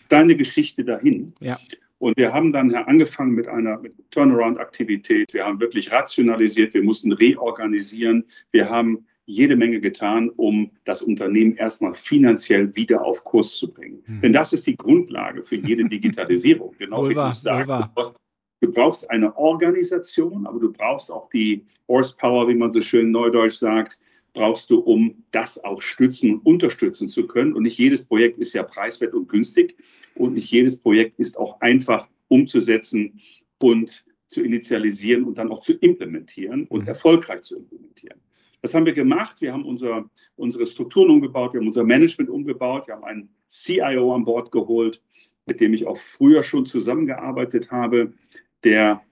Deine 0.08 0.36
Geschichte 0.36 0.84
dahin. 0.84 1.32
Ja. 1.40 1.58
Und 1.98 2.16
wir 2.18 2.32
haben 2.32 2.52
dann 2.52 2.74
angefangen 2.74 3.32
mit 3.32 3.48
einer 3.48 3.80
Turnaround-Aktivität. 4.10 5.32
Wir 5.32 5.46
haben 5.46 5.58
wirklich 5.58 5.90
rationalisiert, 5.90 6.74
wir 6.74 6.82
mussten 6.82 7.12
reorganisieren. 7.12 8.24
Wir 8.50 8.68
haben 8.68 9.06
jede 9.26 9.56
Menge 9.56 9.80
getan, 9.80 10.30
um 10.30 10.70
das 10.84 11.02
Unternehmen 11.02 11.56
erstmal 11.56 11.94
finanziell 11.94 12.74
wieder 12.76 13.04
auf 13.04 13.24
Kurs 13.24 13.56
zu 13.56 13.72
bringen. 13.72 14.02
Hm. 14.06 14.20
Denn 14.20 14.32
das 14.32 14.52
ist 14.52 14.66
die 14.66 14.76
Grundlage 14.76 15.42
für 15.42 15.56
jede 15.56 15.84
Digitalisierung. 15.84 16.74
Genau 16.78 17.08
wie 17.08 17.14
du 17.14 17.32
sagst. 17.32 17.90
Du 18.60 18.72
brauchst 18.72 19.10
eine 19.10 19.36
Organisation, 19.36 20.46
aber 20.46 20.58
du 20.58 20.72
brauchst 20.72 21.10
auch 21.10 21.28
die 21.28 21.64
Horsepower, 21.88 22.48
wie 22.48 22.54
man 22.54 22.72
so 22.72 22.80
schön 22.80 23.10
neudeutsch 23.10 23.56
sagt, 23.56 23.98
brauchst 24.32 24.70
du, 24.70 24.78
um 24.80 25.22
das 25.30 25.62
auch 25.62 25.80
stützen 25.80 26.34
und 26.34 26.46
unterstützen 26.46 27.08
zu 27.08 27.26
können. 27.26 27.54
Und 27.54 27.62
nicht 27.62 27.78
jedes 27.78 28.04
Projekt 28.04 28.38
ist 28.38 28.52
ja 28.52 28.62
preiswert 28.62 29.14
und 29.14 29.28
günstig 29.28 29.76
und 30.14 30.34
nicht 30.34 30.50
jedes 30.50 30.76
Projekt 30.76 31.18
ist 31.18 31.38
auch 31.38 31.60
einfach 31.60 32.08
umzusetzen 32.28 33.20
und 33.62 34.04
zu 34.28 34.42
initialisieren 34.42 35.24
und 35.24 35.38
dann 35.38 35.50
auch 35.50 35.60
zu 35.60 35.74
implementieren 35.74 36.66
und 36.66 36.82
mhm. 36.82 36.88
erfolgreich 36.88 37.42
zu 37.42 37.56
implementieren. 37.56 38.20
Das 38.64 38.72
haben 38.72 38.86
wir 38.86 38.94
gemacht. 38.94 39.42
Wir 39.42 39.52
haben 39.52 39.66
unser, 39.66 40.08
unsere 40.36 40.66
Strukturen 40.66 41.10
umgebaut, 41.10 41.52
wir 41.52 41.60
haben 41.60 41.66
unser 41.66 41.84
Management 41.84 42.30
umgebaut, 42.30 42.86
wir 42.86 42.94
haben 42.94 43.04
einen 43.04 43.28
CIO 43.46 44.14
an 44.14 44.24
Bord 44.24 44.52
geholt, 44.52 45.02
mit 45.44 45.60
dem 45.60 45.74
ich 45.74 45.86
auch 45.86 45.98
früher 45.98 46.42
schon 46.42 46.64
zusammengearbeitet 46.64 47.70
habe, 47.70 48.14
der 48.64 49.02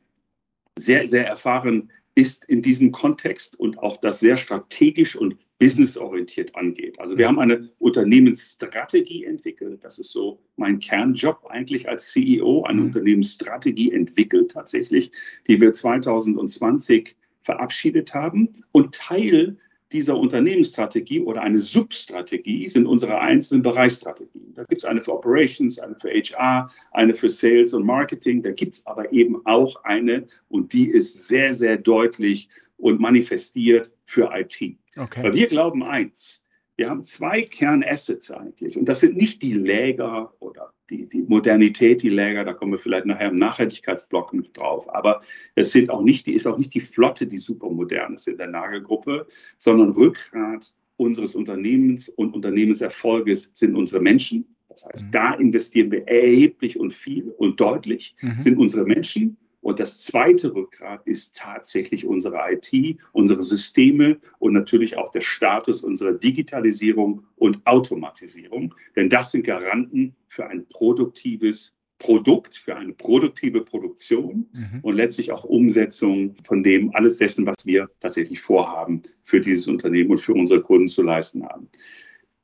sehr, 0.78 1.06
sehr 1.06 1.26
erfahren 1.26 1.92
ist 2.14 2.47
in 2.47 2.62
diesem 2.62 2.92
Kontext 2.92 3.61
und 3.61 3.78
auch 3.78 3.99
das 3.99 4.21
sehr 4.21 4.38
strategisch 4.38 5.16
und 5.16 5.37
businessorientiert 5.59 6.56
angeht. 6.56 6.99
Also 6.99 7.18
wir 7.18 7.28
haben 7.28 7.38
eine 7.38 7.68
Unternehmensstrategie 7.78 9.25
entwickelt. 9.25 9.85
Das 9.85 9.99
ist 9.99 10.12
so 10.12 10.40
mein 10.56 10.78
Kernjob 10.78 11.44
eigentlich 11.50 11.90
als 11.90 12.11
CEO, 12.11 12.62
eine 12.62 12.80
mhm. 12.80 12.87
Unternehmensstrategie 12.87 13.92
entwickelt 13.92 14.52
tatsächlich, 14.52 15.12
die 15.47 15.61
wir 15.61 15.75
2020 15.75 17.16
verabschiedet 17.43 18.15
haben. 18.15 18.49
Und 18.73 18.95
Teil 18.95 19.57
dieser 19.93 20.17
Unternehmensstrategie 20.17 21.21
oder 21.21 21.43
eine 21.43 21.59
Substrategie 21.59 22.67
sind 22.69 22.87
unsere 22.87 23.21
einzelnen 23.21 23.63
Bereichsstrategien. 23.63 24.55
Da 24.55 24.65
gibt 24.65 24.83
es 24.83 24.85
eine 24.85 25.01
für 25.01 25.13
Operations, 25.13 25.79
eine 25.79 25.95
für 25.97 26.11
HR, 26.11 26.71
eine 26.93 27.15
für 27.15 27.29
Sales 27.29 27.75
und 27.75 27.85
Marketing. 27.85 28.43
Da 28.43 28.53
gibt 28.53 28.75
es 28.75 28.87
aber 28.87 29.13
eben 29.13 29.45
auch 29.47 29.85
eine 29.85 30.27
und 30.49 30.73
die 30.73 30.89
ist 30.89 31.29
sehr, 31.29 31.53
sehr 31.53 31.77
deutlich 31.77 32.49
und 32.79 33.01
manifestiert 33.01 33.93
für 34.05 34.31
IT. 34.35 34.77
Okay. 34.97 35.23
Weil 35.23 35.35
wir 35.35 35.47
glauben 35.47 35.83
eins, 35.83 36.42
wir 36.76 36.88
haben 36.88 37.05
zwei 37.05 37.43
Kernassets 37.43 38.31
eigentlich 38.31 38.76
und 38.76 38.87
das 38.87 39.00
sind 39.00 39.17
nicht 39.17 39.43
die 39.43 39.55
Läger 39.55 40.33
oder 40.41 40.73
die, 40.91 41.09
die 41.09 41.23
Modernität, 41.23 42.02
die 42.02 42.09
Läger, 42.09 42.45
da 42.45 42.52
kommen 42.52 42.73
wir 42.73 42.79
vielleicht 42.79 43.07
nachher 43.07 43.29
im 43.29 43.37
Nachhaltigkeitsblock 43.37 44.33
mit 44.33 44.57
drauf, 44.57 44.93
aber 44.95 45.21
es 45.55 45.73
sind 45.73 45.91
auch 45.91 46.02
nicht, 46.02 46.26
die 46.26 46.35
ist 46.35 46.47
auch 46.47 46.59
nicht 46.59 46.75
die 46.75 46.81
Flotte, 46.81 47.26
die 47.26 47.38
supermodern 47.38 48.14
ist 48.14 48.29
in 48.29 48.38
der 48.38 48.49
Nagelgruppe, 48.49 49.26
sondern 49.59 49.91
Rückgrat 49.91 50.73
unseres 50.97 51.35
Unternehmens 51.35 52.09
und 52.09 52.35
Unternehmenserfolges 52.35 53.50
sind 53.55 53.75
unsere 53.75 54.00
Menschen. 54.00 54.47
Das 54.69 54.87
heißt, 54.87 55.07
mhm. 55.07 55.11
da 55.11 55.35
investieren 55.35 55.91
wir 55.91 56.07
erheblich 56.09 56.79
und 56.79 56.93
viel 56.93 57.31
und 57.31 57.61
deutlich, 57.61 58.14
mhm. 58.21 58.41
sind 58.41 58.59
unsere 58.59 58.85
Menschen. 58.85 59.37
Und 59.62 59.78
das 59.78 60.00
zweite 60.00 60.54
Rückgrat 60.54 61.07
ist 61.07 61.37
tatsächlich 61.37 62.04
unsere 62.04 62.37
IT, 62.50 62.99
unsere 63.12 63.42
Systeme 63.42 64.19
und 64.40 64.52
natürlich 64.52 64.99
auch 64.99 65.11
der 65.11 65.21
Status 65.21 65.83
unserer 65.83 66.12
Digitalisierung 66.12 67.25
und 67.37 67.64
Automatisierung. 67.64 68.75
Denn 68.97 69.09
das 69.09 69.31
sind 69.31 69.45
Garanten 69.45 70.16
für 70.26 70.47
ein 70.49 70.66
produktives 70.66 71.75
Produkt, 71.99 72.57
für 72.57 72.75
eine 72.75 72.92
produktive 72.92 73.64
Produktion 73.64 74.49
mhm. 74.52 74.81
und 74.83 74.97
letztlich 74.97 75.31
auch 75.31 75.45
Umsetzung 75.45 76.35
von 76.45 76.64
dem, 76.64 76.92
alles 76.97 77.19
dessen, 77.19 77.47
was 77.47 77.64
wir 77.64 77.88
tatsächlich 78.00 78.40
vorhaben, 78.40 79.02
für 79.23 79.40
dieses 79.40 79.69
Unternehmen 79.69 80.11
und 80.11 80.19
für 80.19 80.35
unsere 80.35 80.61
Kunden 80.61 80.88
zu 80.88 81.02
leisten 81.02 81.45
haben. 81.47 81.69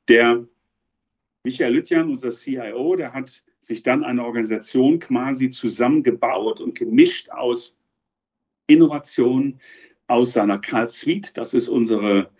Der 0.07 0.47
Michael 1.43 1.73
Lüttjan, 1.73 2.09
unser 2.09 2.29
CIO, 2.29 2.95
der 2.95 3.11
hat 3.11 3.43
sich 3.61 3.83
dann 3.83 4.03
eine 4.03 4.23
Organisation 4.23 4.99
quasi 4.99 5.49
zusammengebaut 5.49 6.61
und 6.61 6.75
gemischt 6.75 7.29
aus 7.29 7.77
Innovation, 8.67 9.59
aus 10.07 10.33
seiner 10.33 10.59
Carl 10.59 10.87
Suite, 10.87 11.37
das 11.37 11.53
ist 11.53 11.67
unsere 11.67 12.31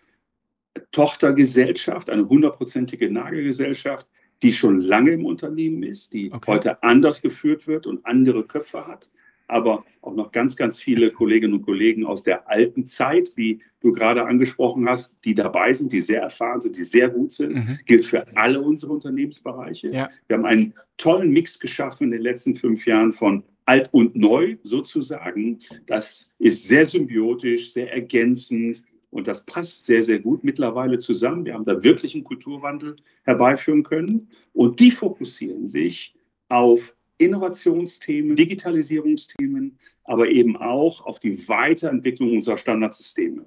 Tochtergesellschaft, 0.92 2.10
eine 2.10 2.28
hundertprozentige 2.28 3.12
Nagelgesellschaft, 3.12 4.08
die 4.42 4.54
schon 4.54 4.80
lange 4.80 5.12
im 5.12 5.26
Unternehmen 5.26 5.84
ist, 5.84 6.14
die 6.14 6.32
okay. 6.32 6.52
heute 6.52 6.84
anders 6.84 7.22
geführt 7.22 7.68
wird 7.68 7.86
und 7.86 8.06
andere 8.06 8.46
Köpfe 8.46 8.88
hat 8.88 9.10
aber 9.50 9.84
auch 10.02 10.16
noch 10.16 10.32
ganz, 10.32 10.56
ganz 10.56 10.80
viele 10.80 11.12
Kolleginnen 11.12 11.54
und 11.54 11.64
Kollegen 11.64 12.06
aus 12.06 12.24
der 12.24 12.50
alten 12.50 12.86
Zeit, 12.86 13.32
wie 13.36 13.60
du 13.82 13.92
gerade 13.92 14.26
angesprochen 14.26 14.88
hast, 14.88 15.16
die 15.26 15.34
dabei 15.34 15.74
sind, 15.74 15.92
die 15.92 16.02
sehr 16.02 16.22
erfahren 16.22 16.62
sind, 16.62 16.78
die 16.78 16.84
sehr 16.84 17.10
gut 17.10 17.32
sind. 17.32 17.56
Mhm. 17.56 17.80
Gilt 17.86 18.06
für 18.06 18.26
alle 18.38 18.62
unsere 18.62 18.94
Unternehmensbereiche. 18.94 19.88
Ja. 19.92 20.10
Wir 20.28 20.38
haben 20.38 20.46
einen 20.46 20.74
tollen 20.98 21.32
Mix 21.32 21.60
geschaffen 21.60 22.06
in 22.06 22.12
den 22.12 22.22
letzten 22.22 22.56
fünf 22.56 22.86
Jahren 22.86 23.12
von 23.12 23.44
alt 23.66 23.90
und 23.92 24.16
neu 24.16 24.58
sozusagen. 24.64 25.60
Das 25.86 26.32
ist 26.40 26.68
sehr 26.68 26.86
symbiotisch, 26.86 27.74
sehr 27.74 27.92
ergänzend. 27.92 28.84
Und 29.12 29.28
das 29.28 29.44
passt 29.46 29.86
sehr, 29.86 30.04
sehr 30.04 30.20
gut 30.20 30.44
mittlerweile 30.44 31.00
zusammen. 31.00 31.46
Wir 31.46 31.56
haben 31.56 31.64
da 31.64 31.84
wirklich 31.84 32.14
einen 32.14 32.24
Kulturwandel 32.24 32.96
herbeiführen 33.24 33.84
können. 33.84 34.30
Und 34.54 34.80
die 34.80 34.92
fokussieren 34.92 35.66
sich 35.66 36.16
auf 36.50 36.96
Innovationsthemen, 37.20 38.36
Digitalisierungsthemen, 38.36 39.78
aber 40.06 40.30
eben 40.30 40.58
auch 40.58 41.06
auf 41.06 41.20
die 41.20 41.48
Weiterentwicklung 41.48 42.34
unserer 42.34 42.58
Standardsysteme. 42.58 43.46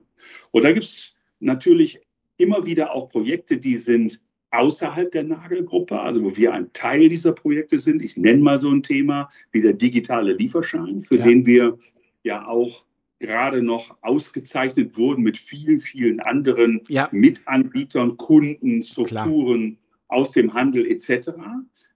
Und 0.52 0.64
da 0.64 0.72
gibt 0.72 0.84
es 0.84 1.14
natürlich 1.40 2.00
immer 2.36 2.64
wieder 2.64 2.92
auch 2.92 3.08
Projekte, 3.08 3.58
die 3.58 3.76
sind 3.76 4.20
außerhalb 4.50 5.10
der 5.10 5.24
Nagelgruppe, 5.24 5.98
also 5.98 6.22
wo 6.22 6.36
wir 6.36 6.52
ein 6.52 6.70
Teil 6.74 7.08
dieser 7.08 7.32
Projekte 7.32 7.78
sind. 7.78 8.02
Ich 8.02 8.16
nenne 8.16 8.42
mal 8.42 8.58
so 8.58 8.70
ein 8.70 8.82
Thema 8.82 9.30
wie 9.50 9.62
der 9.62 9.72
digitale 9.72 10.34
Lieferschein, 10.34 11.02
für 11.02 11.16
ja. 11.16 11.24
den 11.24 11.46
wir 11.46 11.78
ja 12.22 12.46
auch 12.46 12.84
gerade 13.18 13.62
noch 13.62 13.96
ausgezeichnet 14.02 14.96
wurden 14.98 15.22
mit 15.22 15.38
vielen, 15.38 15.78
vielen 15.78 16.20
anderen 16.20 16.82
ja. 16.88 17.08
Mitanbietern, 17.12 18.16
Kunden, 18.16 18.82
Strukturen 18.82 19.60
Klar. 19.70 19.81
Aus 20.12 20.32
dem 20.32 20.52
Handel 20.54 20.86
etc. 20.86 21.30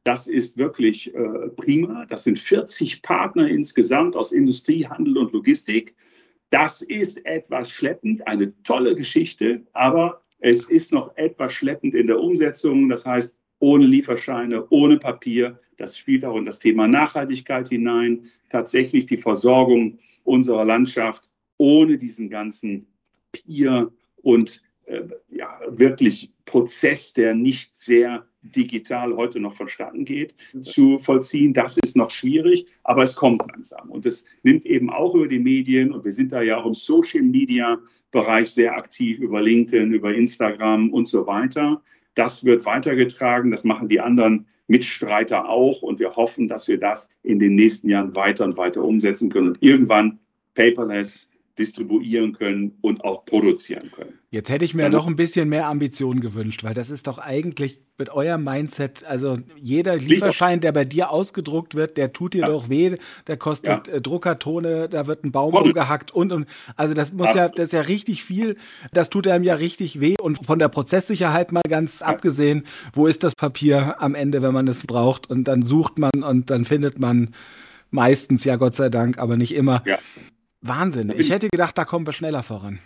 Das 0.04 0.26
ist 0.26 0.56
wirklich 0.56 1.14
äh, 1.14 1.48
prima. 1.56 2.06
Das 2.06 2.24
sind 2.24 2.38
40 2.38 3.02
Partner 3.02 3.48
insgesamt 3.48 4.16
aus 4.16 4.32
Industrie, 4.32 4.86
Handel 4.86 5.18
und 5.18 5.32
Logistik. 5.32 5.94
Das 6.50 6.82
ist 6.82 7.24
etwas 7.26 7.70
schleppend, 7.70 8.26
eine 8.26 8.52
tolle 8.62 8.94
Geschichte, 8.94 9.62
aber 9.72 10.22
es 10.38 10.68
ist 10.68 10.92
noch 10.92 11.16
etwas 11.16 11.52
schleppend 11.52 11.94
in 11.94 12.06
der 12.06 12.20
Umsetzung. 12.20 12.88
Das 12.88 13.04
heißt, 13.04 13.34
ohne 13.58 13.86
Lieferscheine, 13.86 14.66
ohne 14.70 14.98
Papier. 14.98 15.58
Das 15.76 15.96
spielt 15.96 16.24
auch 16.24 16.36
in 16.36 16.44
das 16.44 16.58
Thema 16.58 16.86
Nachhaltigkeit 16.86 17.68
hinein. 17.68 18.22
Tatsächlich 18.50 19.06
die 19.06 19.16
Versorgung 19.16 19.98
unserer 20.24 20.64
Landschaft 20.64 21.28
ohne 21.58 21.96
diesen 21.96 22.28
ganzen 22.28 22.86
Pier 23.32 23.90
und 24.22 24.62
äh, 24.84 25.02
ja, 25.28 25.58
wirklich 25.68 26.32
Prozess, 26.46 27.12
der 27.12 27.34
nicht 27.34 27.76
sehr 27.76 28.24
digital 28.40 29.16
heute 29.16 29.40
noch 29.40 29.52
vonstatten 29.52 30.04
geht, 30.04 30.34
zu 30.60 30.98
vollziehen. 30.98 31.52
Das 31.52 31.76
ist 31.78 31.96
noch 31.96 32.10
schwierig, 32.10 32.66
aber 32.84 33.02
es 33.02 33.16
kommt 33.16 33.42
langsam. 33.50 33.90
Und 33.90 34.06
es 34.06 34.24
nimmt 34.42 34.64
eben 34.64 34.88
auch 34.88 35.14
über 35.14 35.26
die 35.28 35.40
Medien, 35.40 35.92
und 35.92 36.04
wir 36.04 36.12
sind 36.12 36.32
da 36.32 36.42
ja 36.42 36.56
auch 36.56 36.66
im 36.66 36.74
Social-Media-Bereich 36.74 38.50
sehr 38.50 38.76
aktiv, 38.76 39.18
über 39.18 39.42
LinkedIn, 39.42 39.92
über 39.92 40.14
Instagram 40.14 40.90
und 40.92 41.08
so 41.08 41.26
weiter. 41.26 41.82
Das 42.14 42.44
wird 42.44 42.64
weitergetragen, 42.64 43.50
das 43.50 43.64
machen 43.64 43.88
die 43.88 44.00
anderen 44.00 44.46
Mitstreiter 44.68 45.48
auch. 45.48 45.82
Und 45.82 45.98
wir 45.98 46.14
hoffen, 46.14 46.48
dass 46.48 46.68
wir 46.68 46.78
das 46.78 47.08
in 47.22 47.38
den 47.38 47.56
nächsten 47.56 47.88
Jahren 47.88 48.14
weiter 48.14 48.44
und 48.44 48.56
weiter 48.56 48.84
umsetzen 48.84 49.30
können 49.30 49.48
und 49.48 49.58
irgendwann 49.60 50.20
paperless 50.54 51.28
distribuieren 51.58 52.32
können 52.32 52.76
und 52.82 53.04
auch 53.04 53.24
produzieren 53.24 53.90
können. 53.90 54.18
Jetzt 54.30 54.50
hätte 54.50 54.64
ich 54.64 54.74
mir 54.74 54.90
doch 54.90 55.06
ein 55.06 55.16
bisschen 55.16 55.48
mehr 55.48 55.66
Ambition 55.66 56.20
gewünscht, 56.20 56.62
weil 56.64 56.74
das 56.74 56.90
ist 56.90 57.06
doch 57.06 57.18
eigentlich 57.18 57.78
mit 57.96 58.10
eurem 58.10 58.44
Mindset, 58.44 59.04
also 59.04 59.38
jeder 59.56 59.96
Lieferschein, 59.96 60.60
der 60.60 60.72
bei 60.72 60.84
dir 60.84 61.10
ausgedruckt 61.10 61.74
wird, 61.74 61.96
der 61.96 62.12
tut 62.12 62.34
dir 62.34 62.42
ja. 62.42 62.46
doch 62.48 62.68
weh, 62.68 62.96
der 63.26 63.38
kostet 63.38 63.86
ja. 63.86 63.94
Äh, 63.94 64.00
Druckertone, 64.02 64.90
da 64.90 65.06
wird 65.06 65.24
ein 65.24 65.32
Baum 65.32 65.52
Voll. 65.52 65.62
umgehackt 65.62 66.10
und, 66.10 66.32
und 66.32 66.46
also 66.76 66.92
das 66.92 67.12
muss 67.12 67.28
Absolut. 67.28 67.48
ja, 67.50 67.54
das 67.54 67.64
ist 67.66 67.72
ja 67.72 67.80
richtig 67.82 68.22
viel, 68.22 68.56
das 68.92 69.08
tut 69.08 69.26
einem 69.26 69.44
ja 69.44 69.54
richtig 69.54 70.00
weh 70.00 70.16
und 70.20 70.44
von 70.44 70.58
der 70.58 70.68
Prozesssicherheit 70.68 71.52
mal 71.52 71.62
ganz 71.66 72.00
ja. 72.00 72.06
abgesehen, 72.06 72.64
wo 72.92 73.06
ist 73.06 73.24
das 73.24 73.34
Papier 73.34 74.02
am 74.02 74.14
Ende, 74.14 74.42
wenn 74.42 74.52
man 74.52 74.68
es 74.68 74.82
braucht 74.82 75.30
und 75.30 75.44
dann 75.44 75.66
sucht 75.66 75.98
man 75.98 76.22
und 76.22 76.50
dann 76.50 76.66
findet 76.66 76.98
man 76.98 77.30
meistens, 77.90 78.44
ja 78.44 78.56
Gott 78.56 78.74
sei 78.74 78.90
Dank, 78.90 79.18
aber 79.18 79.36
nicht 79.36 79.54
immer. 79.54 79.82
Ja. 79.86 79.98
Wahnsinn. 80.60 81.12
Ich 81.16 81.30
hätte 81.30 81.48
gedacht, 81.48 81.76
da 81.76 81.84
kommen 81.84 82.06
wir 82.06 82.12
schneller 82.12 82.42
voran. 82.42 82.80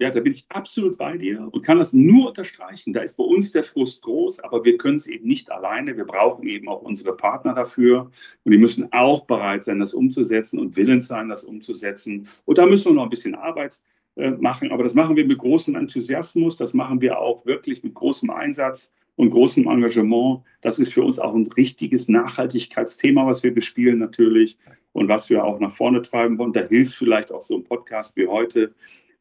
Ja, 0.00 0.10
da 0.10 0.18
bin 0.20 0.32
ich 0.32 0.44
absolut 0.48 0.98
bei 0.98 1.16
dir 1.16 1.48
und 1.52 1.62
kann 1.62 1.78
das 1.78 1.92
nur 1.92 2.28
unterstreichen. 2.28 2.92
Da 2.92 3.00
ist 3.00 3.16
bei 3.16 3.22
uns 3.22 3.52
der 3.52 3.62
Frust 3.62 4.02
groß, 4.02 4.40
aber 4.40 4.64
wir 4.64 4.76
können 4.76 4.96
es 4.96 5.06
eben 5.06 5.26
nicht 5.26 5.52
alleine. 5.52 5.96
Wir 5.96 6.04
brauchen 6.04 6.46
eben 6.48 6.68
auch 6.68 6.82
unsere 6.82 7.16
Partner 7.16 7.54
dafür 7.54 8.10
und 8.42 8.52
die 8.52 8.58
müssen 8.58 8.92
auch 8.92 9.24
bereit 9.24 9.62
sein, 9.62 9.78
das 9.78 9.94
umzusetzen 9.94 10.58
und 10.58 10.76
willens 10.76 11.06
sein, 11.06 11.28
das 11.28 11.44
umzusetzen. 11.44 12.26
Und 12.44 12.58
da 12.58 12.66
müssen 12.66 12.90
wir 12.90 12.94
noch 12.94 13.04
ein 13.04 13.10
bisschen 13.10 13.36
Arbeit 13.36 13.80
äh, 14.16 14.30
machen, 14.30 14.72
aber 14.72 14.82
das 14.82 14.94
machen 14.94 15.14
wir 15.14 15.26
mit 15.26 15.38
großem 15.38 15.76
Enthusiasmus, 15.76 16.56
das 16.56 16.74
machen 16.74 17.00
wir 17.00 17.20
auch 17.20 17.46
wirklich 17.46 17.84
mit 17.84 17.94
großem 17.94 18.30
Einsatz 18.30 18.92
und 19.16 19.30
großem 19.30 19.66
Engagement. 19.66 20.40
Das 20.60 20.78
ist 20.78 20.92
für 20.92 21.02
uns 21.02 21.18
auch 21.18 21.34
ein 21.34 21.46
richtiges 21.56 22.08
Nachhaltigkeitsthema, 22.08 23.26
was 23.26 23.42
wir 23.42 23.54
bespielen 23.54 23.98
natürlich 23.98 24.58
und 24.92 25.08
was 25.08 25.30
wir 25.30 25.44
auch 25.44 25.60
nach 25.60 25.72
vorne 25.72 26.02
treiben 26.02 26.38
wollen. 26.38 26.52
Da 26.52 26.62
hilft 26.62 26.94
vielleicht 26.94 27.32
auch 27.32 27.42
so 27.42 27.56
ein 27.56 27.64
Podcast 27.64 28.16
wie 28.16 28.26
heute, 28.26 28.72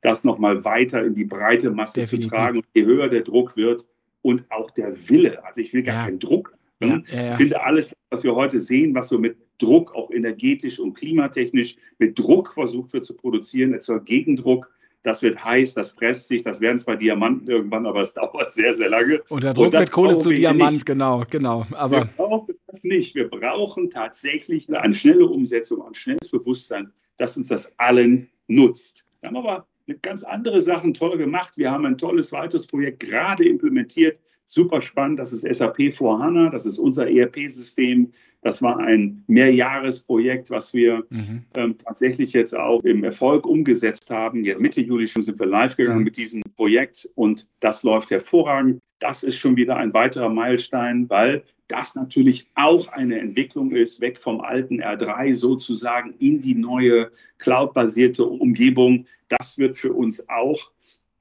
das 0.02 0.24
nochmal 0.24 0.66
weiter 0.66 1.04
in 1.04 1.14
die 1.14 1.26
breite 1.26 1.72
Masse 1.72 2.02
Definitiv. 2.02 2.30
zu 2.30 2.36
tragen. 2.36 2.58
Und 2.58 2.66
je 2.74 2.86
höher 2.86 3.10
der 3.10 3.22
Druck 3.22 3.56
wird 3.56 3.86
und 4.22 4.46
auch 4.50 4.72
der 4.72 5.10
Wille, 5.10 5.44
also 5.46 5.62
ich 5.62 5.74
will 5.74 5.84
gar 5.84 5.96
ja. 5.96 6.06
keinen 6.06 6.20
Druck. 6.20 6.56
Ne? 6.80 7.04
Ja, 7.08 7.22
ja, 7.22 7.32
ich 7.32 7.38
finde 7.38 7.64
alles, 7.64 7.94
was 8.10 8.24
wir 8.24 8.36
heute 8.36 8.60
sehen, 8.60 8.94
was 8.94 9.10
so 9.10 9.18
mit 9.18 9.38
Druck, 9.60 9.96
auch 9.96 10.12
energetisch 10.12 10.80
und 10.80 10.94
klimatechnisch, 10.94 11.78
mit 12.00 12.18
Druck 12.20 12.54
versucht 12.54 12.94
wird 12.94 13.06
zu 13.06 13.14
produzieren, 13.14 13.74
erzeugt 13.74 14.06
Gegendruck 14.06 14.70
das 15.04 15.22
wird 15.22 15.44
heiß, 15.44 15.74
das 15.74 15.94
presst 15.94 16.28
sich, 16.28 16.42
das 16.42 16.62
werden 16.62 16.80
zwar 16.80 16.96
Diamanten 16.96 17.48
irgendwann, 17.50 17.86
aber 17.86 18.02
es 18.02 18.14
dauert 18.16 18.52
sehr, 18.52 18.74
sehr 18.74 18.90
lange. 18.90 19.22
Und 19.30 19.44
der 19.44 19.54
Druck 19.54 19.74
wird 19.74 19.92
Kohle 19.92 20.18
zu 20.18 20.32
Diamant, 20.32 20.74
nicht. 20.74 20.86
genau, 20.86 21.24
genau. 21.30 21.66
Aber 21.72 21.98
wir 21.98 22.06
brauchen 22.06 22.56
das 22.68 22.84
nicht. 22.84 23.14
Wir 23.14 23.30
brauchen 23.30 23.90
tatsächlich 23.90 24.74
eine 24.74 24.94
schnelle 24.94 25.28
Umsetzung, 25.28 25.86
ein 25.86 25.94
schnelles 25.94 26.30
Bewusstsein, 26.30 26.92
das 27.18 27.38
uns 27.38 27.50
das 27.50 27.72
allen 27.78 28.30
nutzt. 28.48 29.06
Wir 29.20 29.30
haben 29.30 29.38
aber 29.38 29.68
ganz 30.02 30.24
andere 30.24 30.62
Sachen 30.62 30.94
toll 30.94 31.18
gemacht. 31.18 31.54
Wir 31.58 31.70
haben 31.70 31.86
ein 31.86 31.98
tolles 31.98 32.32
weiteres 32.32 32.66
Projekt 32.66 33.02
gerade 33.02 33.48
implementiert 33.48 34.18
super 34.46 34.82
spannend. 34.82 35.20
Das 35.20 35.34
ist 35.34 35.42
SAP 35.42 35.94
vor 35.94 36.20
HANA, 36.20 36.50
das 36.50 36.66
ist 36.66 36.80
unser 36.80 37.10
ERP-System. 37.10 38.12
Das 38.42 38.62
war 38.62 38.78
ein 38.78 39.24
Mehrjahresprojekt, 39.28 40.50
was 40.52 40.74
wir 40.74 41.04
mhm. 41.10 41.46
ähm, 41.56 41.78
tatsächlich 41.78 42.34
jetzt 42.34 42.56
auch 42.56 42.84
im 42.84 43.04
Erfolg 43.04 43.46
umgesetzt 43.46 44.10
haben. 44.10 44.44
Jetzt 44.44 44.62
Mitte 44.62 44.82
Juli 44.82 45.08
schon 45.08 45.22
sind 45.22 45.40
wir 45.40 45.48
live 45.48 45.76
gegangen 45.78 46.00
mhm. 46.00 46.06
mit 46.06 46.18
diesem 46.18 46.42
Projekt 46.56 47.10
und 47.16 47.48
das 47.60 47.84
läuft 47.84 48.12
hervorragend. 48.12 48.80
Das 49.00 49.24
ist 49.24 49.38
schon 49.38 49.58
wieder 49.58 49.76
ein 49.78 49.94
weiterer 49.94 50.30
Meilenstein, 50.30 51.10
weil 51.10 51.44
das 51.68 51.96
natürlich 51.96 52.48
auch 52.56 52.88
eine 52.90 53.20
Entwicklung 53.20 53.72
ist, 53.72 54.00
weg 54.00 54.20
vom 54.22 54.42
alten 54.42 54.82
R3 54.82 55.34
sozusagen 55.34 56.14
in 56.20 56.40
die 56.40 56.56
neue 56.56 57.10
cloud-basierte 57.40 58.24
Umgebung. 58.24 59.06
Das 59.28 59.58
wird 59.58 59.78
für 59.78 59.92
uns 59.92 60.30
auch 60.30 60.72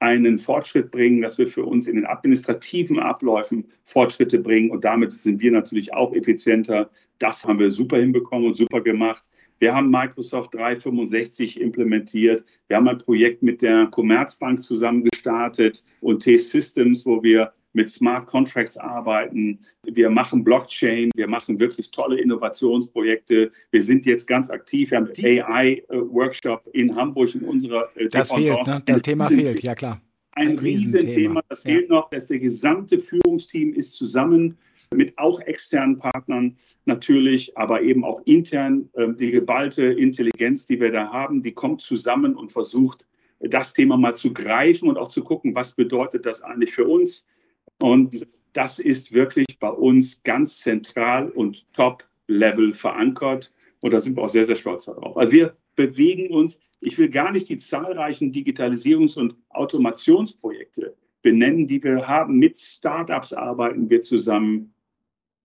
einen 0.03 0.37
Fortschritt 0.37 0.91
bringen, 0.91 1.21
dass 1.21 1.37
wir 1.37 1.47
für 1.47 1.63
uns 1.63 1.87
in 1.87 1.95
den 1.95 2.05
administrativen 2.05 2.99
Abläufen 2.99 3.63
Fortschritte 3.85 4.37
bringen 4.37 4.69
und 4.69 4.83
damit 4.83 5.13
sind 5.13 5.41
wir 5.41 5.51
natürlich 5.51 5.93
auch 5.93 6.13
effizienter. 6.13 6.89
Das 7.19 7.45
haben 7.45 7.57
wir 7.57 7.71
super 7.71 7.97
hinbekommen 7.97 8.47
und 8.47 8.55
super 8.55 8.81
gemacht. 8.81 9.23
Wir 9.59 9.73
haben 9.73 9.89
Microsoft 9.89 10.55
365 10.55 11.61
implementiert. 11.61 12.43
Wir 12.67 12.75
haben 12.75 12.89
ein 12.89 12.97
Projekt 12.97 13.43
mit 13.43 13.61
der 13.61 13.87
Commerzbank 13.87 14.61
zusammen 14.61 15.05
gestartet 15.05 15.85
und 16.01 16.21
T-Systems, 16.21 17.05
wo 17.05 17.23
wir 17.23 17.53
mit 17.73 17.89
Smart 17.89 18.27
Contracts 18.27 18.77
arbeiten. 18.77 19.59
Wir 19.83 20.09
machen 20.09 20.43
Blockchain. 20.43 21.09
Wir 21.15 21.27
machen 21.27 21.59
wirklich 21.59 21.91
tolle 21.91 22.19
Innovationsprojekte. 22.19 23.51
Wir 23.71 23.83
sind 23.83 24.05
jetzt 24.05 24.27
ganz 24.27 24.49
aktiv. 24.49 24.91
Wir 24.91 24.99
haben 24.99 25.09
AI-Workshop 25.17 26.69
in 26.73 26.95
Hamburg 26.95 27.35
in 27.35 27.41
unserer 27.41 27.89
äh, 27.95 28.07
Das 28.07 28.31
fehlt, 28.31 28.65
ne? 28.65 28.81
Das 28.85 29.01
Thema 29.01 29.27
fehlt, 29.27 29.61
ja 29.61 29.75
klar. 29.75 30.01
Ein, 30.31 30.49
ein 30.49 30.59
Riesenthema. 30.59 31.41
Das 31.49 31.63
fehlt 31.63 31.89
ja. 31.89 31.95
noch, 31.95 32.09
dass 32.09 32.27
der 32.27 32.39
gesamte 32.39 32.99
Führungsteam 32.99 33.73
ist 33.73 33.95
zusammen 33.95 34.57
mit 34.93 35.17
auch 35.17 35.39
externen 35.41 35.97
Partnern 35.97 36.55
natürlich, 36.85 37.57
aber 37.57 37.81
eben 37.81 38.03
auch 38.03 38.21
intern. 38.25 38.89
Ähm, 38.95 39.17
die 39.17 39.31
geballte 39.31 39.85
Intelligenz, 39.85 40.65
die 40.65 40.79
wir 40.79 40.91
da 40.91 41.11
haben, 41.11 41.41
die 41.41 41.53
kommt 41.53 41.81
zusammen 41.81 42.35
und 42.35 42.51
versucht, 42.51 43.07
das 43.39 43.73
Thema 43.73 43.97
mal 43.97 44.15
zu 44.15 44.31
greifen 44.31 44.87
und 44.87 44.97
auch 44.97 45.09
zu 45.09 45.23
gucken, 45.23 45.55
was 45.55 45.73
bedeutet 45.73 46.25
das 46.25 46.41
eigentlich 46.41 46.73
für 46.73 46.85
uns? 46.85 47.25
Und 47.81 48.25
das 48.53 48.79
ist 48.79 49.11
wirklich 49.11 49.59
bei 49.59 49.69
uns 49.69 50.21
ganz 50.23 50.59
zentral 50.59 51.29
und 51.29 51.71
top-level 51.73 52.73
verankert. 52.73 53.51
Und 53.81 53.93
da 53.93 53.99
sind 53.99 54.15
wir 54.15 54.23
auch 54.23 54.29
sehr, 54.29 54.45
sehr 54.45 54.55
stolz 54.55 54.85
darauf. 54.85 55.17
Also 55.17 55.31
wir 55.31 55.57
bewegen 55.75 56.29
uns, 56.29 56.59
ich 56.79 56.97
will 56.97 57.09
gar 57.09 57.31
nicht 57.31 57.49
die 57.49 57.57
zahlreichen 57.57 58.31
Digitalisierungs- 58.31 59.17
und 59.17 59.35
Automationsprojekte 59.49 60.95
benennen, 61.21 61.67
die 61.67 61.83
wir 61.83 62.07
haben. 62.07 62.37
Mit 62.37 62.57
Startups 62.57 63.33
arbeiten 63.33 63.89
wir 63.89 64.01
zusammen. 64.01 64.73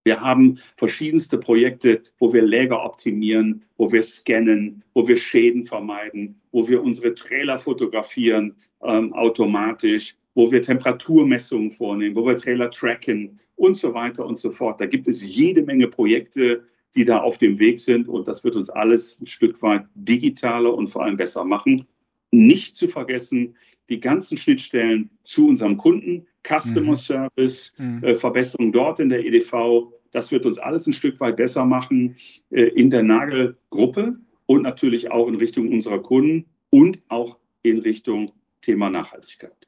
Wir 0.05 0.21
haben 0.21 0.59
verschiedenste 0.77 1.39
Projekte, 1.39 2.03
wo 2.19 2.33
wir 2.33 2.43
Läger 2.43 2.85
optimieren, 2.85 3.65
wo 3.77 3.91
wir 3.93 4.03
scannen, 4.03 4.83
wo 4.95 5.07
wir 5.07 5.17
Schäden 5.17 5.65
vermeiden, 5.65 6.41
wo 6.51 6.67
wir 6.69 6.83
unsere 6.83 7.15
Trailer 7.15 7.59
fotografieren 7.59 8.57
ähm, 8.83 9.13
automatisch, 9.13 10.17
wo 10.39 10.53
wir 10.53 10.63
Temperaturmessungen 10.63 11.73
vornehmen, 11.73 12.15
wo 12.15 12.25
wir 12.25 12.37
Trailer 12.37 12.71
tracken 12.71 13.41
und 13.57 13.75
so 13.75 13.93
weiter 13.93 14.25
und 14.25 14.39
so 14.39 14.53
fort. 14.53 14.81
Da 14.81 14.87
gibt 14.87 15.09
es 15.09 15.27
jede 15.27 15.65
Menge 15.65 15.89
Projekte, 15.89 16.63
die 16.95 17.03
da 17.03 17.19
auf 17.19 17.39
dem 17.39 17.59
Weg 17.59 17.81
sind 17.81 18.07
und 18.07 18.29
das 18.29 18.45
wird 18.45 18.55
uns 18.55 18.71
alles 18.71 19.21
ein 19.21 19.27
Stück 19.27 19.61
weit 19.63 19.87
digitaler 19.97 20.73
und 20.73 20.87
vor 20.87 21.03
allem 21.03 21.17
besser 21.17 21.45
machen. 21.45 21.85
Nicht 22.31 22.77
zu 22.77 22.87
vergessen, 22.87 23.57
die 23.89 23.99
ganzen 23.99 24.39
Schnittstellen 24.39 25.11
zu 25.25 25.49
unserem 25.49 25.77
Kunden, 25.77 26.25
Customer 26.47 26.93
mhm. 26.93 26.97
Service, 26.97 27.73
mhm. 27.77 28.05
Äh, 28.05 28.15
Verbesserung 28.15 28.71
dort 28.71 29.01
in 29.01 29.09
der 29.09 29.27
EDV, 29.27 29.93
das 30.13 30.31
wird 30.31 30.47
uns 30.47 30.61
alles 30.61 30.87
ein 30.87 30.93
Stück 30.93 31.19
weit 31.19 31.37
besser 31.37 31.65
machen 31.65 32.15
äh, 32.51 32.63
in 32.63 32.91
der 32.91 33.03
Nagelgruppe 33.03 34.17
und 34.47 34.63
natürlich 34.63 35.11
auch 35.11 35.27
in 35.27 35.35
Richtung 35.35 35.73
unserer 35.73 35.99
Kunden 35.99 36.45
und 36.71 37.01
auch 37.09 37.41
in 37.63 37.79
Richtung 37.79 38.31
Thema 38.61 38.89
Nachhaltigkeit. 38.89 39.68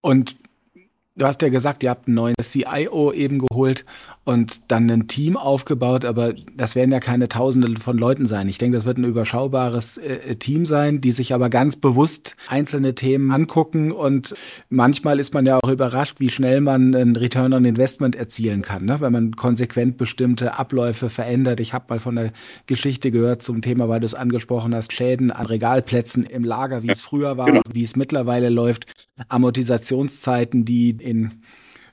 Und 0.00 0.36
du 1.16 1.26
hast 1.26 1.42
ja 1.42 1.48
gesagt, 1.48 1.82
ihr 1.82 1.90
habt 1.90 2.06
einen 2.06 2.14
neuen 2.14 2.34
CIO 2.42 3.12
eben 3.12 3.38
geholt 3.38 3.84
und 4.24 4.70
dann 4.70 4.90
ein 4.90 5.08
Team 5.08 5.36
aufgebaut, 5.36 6.04
aber 6.04 6.34
das 6.54 6.74
werden 6.74 6.92
ja 6.92 7.00
keine 7.00 7.28
Tausende 7.28 7.80
von 7.80 7.96
Leuten 7.96 8.26
sein. 8.26 8.48
Ich 8.48 8.58
denke, 8.58 8.76
das 8.76 8.84
wird 8.84 8.98
ein 8.98 9.04
überschaubares 9.04 9.96
äh, 9.96 10.36
Team 10.36 10.66
sein, 10.66 11.00
die 11.00 11.12
sich 11.12 11.32
aber 11.32 11.48
ganz 11.48 11.76
bewusst 11.76 12.36
einzelne 12.46 12.94
Themen 12.94 13.30
angucken 13.30 13.92
und 13.92 14.34
manchmal 14.68 15.18
ist 15.20 15.32
man 15.32 15.46
ja 15.46 15.58
auch 15.62 15.70
überrascht, 15.70 16.20
wie 16.20 16.28
schnell 16.28 16.60
man 16.60 16.94
einen 16.94 17.16
Return 17.16 17.54
on 17.54 17.64
Investment 17.64 18.14
erzielen 18.14 18.60
kann, 18.60 18.84
ne? 18.84 19.00
wenn 19.00 19.12
man 19.12 19.36
konsequent 19.36 19.96
bestimmte 19.96 20.58
Abläufe 20.58 21.08
verändert. 21.08 21.58
Ich 21.58 21.72
habe 21.72 21.86
mal 21.88 21.98
von 21.98 22.16
der 22.16 22.32
Geschichte 22.66 23.10
gehört 23.10 23.42
zum 23.42 23.62
Thema, 23.62 23.88
weil 23.88 24.00
du 24.00 24.06
es 24.06 24.14
angesprochen 24.14 24.74
hast, 24.74 24.92
Schäden 24.92 25.30
an 25.30 25.46
Regalplätzen 25.46 26.24
im 26.24 26.44
Lager, 26.44 26.82
wie 26.82 26.90
es 26.90 27.00
früher 27.00 27.38
war, 27.38 27.46
genau. 27.46 27.62
wie 27.72 27.82
es 27.82 27.96
mittlerweile 27.96 28.50
läuft, 28.50 28.86
Amortisationszeiten, 29.28 30.64
die 30.64 30.90
in 30.90 31.40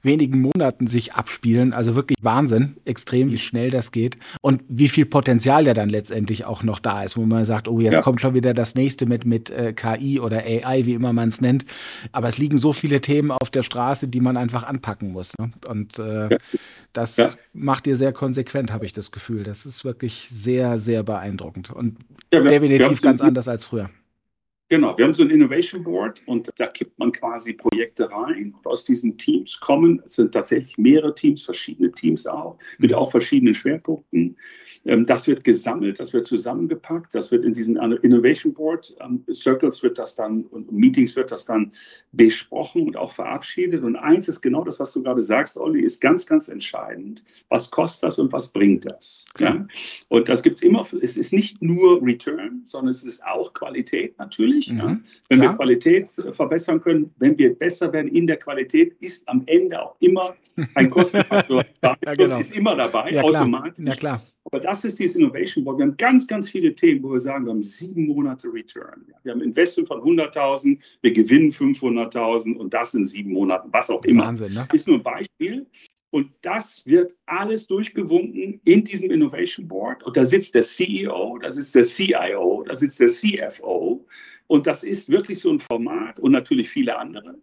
wenigen 0.08 0.42
Monaten 0.42 0.88
sich 0.88 1.14
abspielen. 1.14 1.74
Also 1.74 1.94
wirklich 1.94 2.18
Wahnsinn, 2.22 2.78
extrem, 2.86 3.32
wie 3.32 3.38
schnell 3.38 3.70
das 3.70 3.92
geht 3.92 4.18
und 4.42 4.64
wie 4.68 4.90
viel 4.90 5.06
Potenzial 5.06 5.68
ja 5.68 5.76
dann 5.76 5.90
letztendlich 5.90 6.46
auch 6.46 6.64
noch 6.64 6.80
da 6.80 7.04
ist, 7.04 7.16
wo 7.16 7.26
man 7.26 7.46
sagt, 7.46 7.68
oh, 7.68 7.80
jetzt 7.80 7.94
ja. 7.94 8.02
kommt 8.02 8.20
schon 8.20 8.34
wieder 8.34 8.56
das 8.56 8.74
nächste 8.74 9.06
mit, 9.06 9.26
mit 9.26 9.52
äh, 9.52 9.74
KI 9.74 10.20
oder 10.20 10.38
AI, 10.38 10.86
wie 10.86 10.94
immer 10.94 11.14
man 11.14 11.30
es 11.30 11.42
nennt. 11.42 11.66
Aber 12.12 12.28
es 12.28 12.40
liegen 12.40 12.58
so 12.58 12.74
viele 12.74 13.02
Themen 13.02 13.30
auf 13.30 13.52
der 13.52 13.62
Straße, 13.62 14.08
die 14.08 14.22
man 14.22 14.38
einfach 14.38 14.64
anpacken 14.64 15.12
muss. 15.12 15.34
Ne? 15.38 15.52
Und 15.68 16.00
äh, 16.00 16.30
ja. 16.30 16.38
das 16.94 17.18
ja. 17.18 17.30
macht 17.54 17.86
ihr 17.86 17.96
sehr 17.96 18.14
konsequent, 18.14 18.72
habe 18.72 18.86
ich 18.86 18.94
das 18.94 19.12
Gefühl. 19.12 19.44
Das 19.44 19.68
ist 19.68 19.86
wirklich 19.86 20.30
sehr, 20.32 20.80
sehr 20.80 21.04
beeindruckend 21.04 21.70
und 21.70 21.98
definitiv 22.34 23.02
ganz 23.02 23.22
anders 23.22 23.48
als 23.48 23.66
früher. 23.66 23.90
Genau, 24.70 24.98
wir 24.98 25.06
haben 25.06 25.14
so 25.14 25.24
ein 25.24 25.30
Innovation 25.30 25.82
Board 25.82 26.22
und 26.26 26.50
da 26.58 26.68
kippt 26.68 27.00
man 27.00 27.14
quasi 27.14 27.54
Projekte 27.54 28.12
rein. 28.12 28.54
Und 28.54 28.68
aus 28.68 28.84
diesen 28.84 29.18
Teams 29.18 29.58
kommen, 29.62 30.02
es 30.06 30.16
sind 30.16 30.34
tatsächlich 30.34 30.78
mehrere 30.78 31.14
Teams, 31.14 31.44
verschiedene 31.44 31.90
Teams 31.94 32.28
auch, 32.28 32.58
mit 32.78 32.94
auch 32.94 33.10
verschiedenen 33.10 33.54
Schwerpunkten. 33.54 34.36
Ähm, 34.88 35.06
das 35.06 35.28
wird 35.28 35.44
gesammelt, 35.44 36.00
das 36.00 36.14
wird 36.14 36.26
zusammengepackt, 36.26 37.14
das 37.14 37.32
wird 37.32 37.46
in 37.46 37.54
diesen 37.54 37.76
Innovation 37.76 38.54
Board 38.54 38.96
ähm, 39.02 39.24
Circles 39.32 39.84
wird 39.84 40.00
das 40.00 40.16
dann 40.16 40.44
und 40.44 40.72
Meetings 40.72 41.16
wird 41.16 41.32
das 41.32 41.46
dann 41.46 41.72
besprochen 42.14 42.88
und 42.88 42.98
auch 42.98 43.12
verabschiedet. 43.12 43.84
Und 43.84 43.96
eins 43.96 44.28
ist 44.28 44.42
genau 44.42 44.64
das, 44.64 44.80
was 44.80 44.94
du 44.94 45.04
gerade 45.04 45.22
sagst, 45.22 45.58
Olli, 45.58 45.82
ist 45.82 46.00
ganz, 46.00 46.26
ganz 46.26 46.48
entscheidend. 46.48 47.24
Was 47.50 47.70
kostet 47.70 48.08
das 48.08 48.20
und 48.20 48.32
was 48.32 48.50
bringt 48.50 48.86
das? 48.86 49.26
Ja? 49.40 49.68
Und 50.08 50.30
das 50.30 50.42
gibt 50.42 50.58
es 50.58 50.64
immer, 50.64 50.86
es 51.02 51.18
ist 51.18 51.34
nicht 51.34 51.62
nur 51.62 52.02
Return, 52.02 52.62
sondern 52.64 52.90
es 52.90 53.04
ist 53.04 53.24
auch 53.26 53.54
Qualität 53.54 54.18
natürlich. 54.18 54.72
Mhm. 54.72 54.78
Ja? 54.78 55.00
Wenn 55.30 55.40
Klar. 55.40 55.54
wir 55.54 55.58
Qualität 55.58 56.18
äh, 56.18 56.34
verbessern 56.34 56.82
können, 56.82 57.12
wenn 57.18 57.38
wir 57.38 57.54
besser 57.58 57.92
werden 57.92 58.08
in 58.08 58.26
der 58.26 58.38
Qualität, 58.38 58.96
ist 59.02 59.28
am 59.28 59.44
Ende 59.46 59.82
auch 59.82 59.96
immer 60.00 60.36
ein 60.76 60.90
Kostenfaktor. 60.90 61.64
ja, 61.84 61.96
genau. 62.14 62.40
ist 62.40 62.56
immer 62.56 62.76
dabei, 62.76 63.12
ja, 63.12 63.22
automatisch. 63.22 63.86
Ja, 63.86 63.96
klar. 63.96 64.22
Aber 64.46 64.60
das 64.60 64.77
ist 64.86 65.00
dieses 65.00 65.16
Innovation 65.16 65.64
Board. 65.64 65.78
Wir 65.78 65.86
haben 65.86 65.98
ganz, 65.98 66.28
ganz 66.28 66.50
viele 66.50 66.74
Themen, 66.74 67.04
wo 67.04 67.12
wir 67.12 67.20
sagen, 67.20 67.46
wir 67.46 67.52
haben 67.52 67.64
sieben 67.64 68.08
Monate 68.08 68.48
Return. 68.52 69.06
Wir 69.24 69.32
haben 69.32 69.42
Investment 69.42 69.88
von 69.88 70.02
100.000, 70.02 70.80
wir 71.02 71.12
gewinnen 71.12 71.50
500.000 71.50 72.56
und 72.56 72.74
das 72.74 72.94
in 72.94 73.06
sieben 73.06 73.32
Monaten, 73.32 73.70
was 73.72 73.90
auch 73.90 74.04
immer. 74.06 74.26
Wahnsinn, 74.26 74.54
ne? 74.54 74.68
Ist 74.74 74.88
nur 74.88 74.98
ein 74.98 75.04
Beispiel. 75.04 75.66
Und 76.12 76.32
das 76.42 76.86
wird 76.86 77.14
alles 77.26 77.68
durchgewunken 77.68 78.62
in 78.64 78.84
diesem 78.84 79.12
Innovation 79.12 79.68
Board. 79.68 80.04
Und 80.04 80.16
da 80.16 80.26
sitzt 80.26 80.56
der 80.56 80.64
CEO, 80.64 81.38
da 81.40 81.52
sitzt 81.52 81.76
der 81.76 81.84
CIO, 81.84 82.64
da 82.66 82.74
sitzt 82.74 83.00
der 83.00 83.08
CFO. 83.08 84.06
Und 84.48 84.66
das 84.66 84.84
ist 84.84 85.10
wirklich 85.10 85.40
so 85.40 85.52
ein 85.52 85.60
Format 85.60 86.20
und 86.20 86.32
natürlich 86.32 86.70
viele 86.70 86.98
andere, 86.98 87.36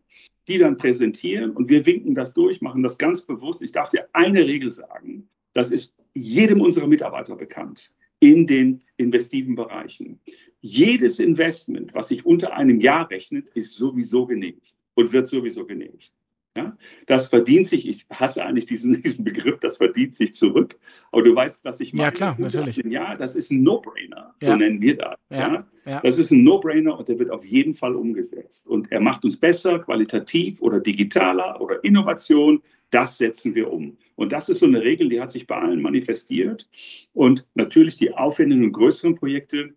die 0.49 0.59
dann 0.59 0.79
präsentieren. 0.79 1.51
Und 1.51 1.69
wir 1.69 1.85
winken 1.85 2.15
das 2.15 2.33
durch, 2.33 2.63
machen 2.63 2.83
das 2.83 2.97
ganz 2.97 3.23
bewusst. 3.23 3.61
Ich 3.61 3.73
darf 3.73 3.91
dir 3.91 4.09
eine 4.15 4.47
Regel 4.47 4.73
sagen. 4.73 5.29
Das 5.53 5.71
ist 5.71 5.95
jedem 6.15 6.61
unserer 6.61 6.87
Mitarbeiter 6.87 7.37
bekannt 7.37 7.93
in 8.21 8.47
den 8.47 8.83
investiven 8.97 9.55
Bereichen. 9.55 10.21
jedes 10.61 11.19
Investment, 11.19 11.95
was 11.95 12.09
sich 12.09 12.25
unter 12.25 12.55
einem 12.55 12.81
Jahr 12.81 13.11
rechnet, 13.11 13.51
ist 13.51 13.75
sowieso 13.75 14.25
genehmigt 14.25 14.75
und 14.95 15.13
wird 15.13 15.29
sowieso 15.29 15.67
genehmigt. 15.67 16.15
Ja? 16.57 16.77
Das 17.07 17.29
verdient 17.29 17.67
sich, 17.67 17.89
ich 17.89 18.07
hasse 18.11 18.45
eigentlich 18.45 18.67
diesen, 18.67 19.03
diesen 19.03 19.25
Begriff, 19.25 19.59
das 19.61 19.79
verdient 19.79 20.15
sich 20.15 20.35
zurück. 20.35 20.77
Aber 21.13 21.23
du 21.23 21.35
weißt, 21.35 21.65
was 21.65 21.81
ich 21.81 21.93
meine. 21.93 22.05
Ja, 22.05 22.11
klar, 22.11 22.37
natürlich. 22.39 22.77
Ja, 22.85 23.15
das 23.15 23.35
ist 23.35 23.51
ein 23.51 23.63
No-Brainer, 23.63 24.35
so 24.37 24.47
Ja. 24.51 24.57
nennen 24.57 24.81
wir 24.81 24.97
das. 24.97 25.15
Ja, 25.31 25.67
Ja? 25.85 26.01
Das 26.03 26.19
ist 26.19 26.31
ein 26.31 26.45
No-Brainer 26.45 26.99
und 26.99 27.09
der 27.09 27.19
wird 27.19 27.31
auf 27.31 27.45
jeden 27.45 27.75
Fall 27.75 27.95
umgesetzt. 27.95 28.67
Und 28.67 28.91
er 28.93 29.01
macht 29.01 29.25
uns 29.25 29.37
besser, 29.37 29.79
qualitativ 29.81 30.61
oder 30.63 30.81
digitaler 30.81 31.61
oder 31.61 31.83
Innovation. 31.85 32.63
Das 32.91 33.19
setzen 33.19 33.55
wir 33.57 33.73
um. 33.73 33.97
Und 34.15 34.31
das 34.33 34.49
ist 34.49 34.61
so 34.61 34.67
eine 34.67 34.81
Regel, 34.81 35.09
die 35.09 35.21
hat 35.21 35.31
sich 35.31 35.49
bei 35.49 35.57
allen 35.57 35.83
manifestiert. 35.83 36.69
Und 37.13 37.45
natürlich 37.55 37.97
die 37.97 38.13
aufwendigen 38.15 38.65
und 38.65 38.73
größeren 38.73 39.17
Projekte, 39.17 39.75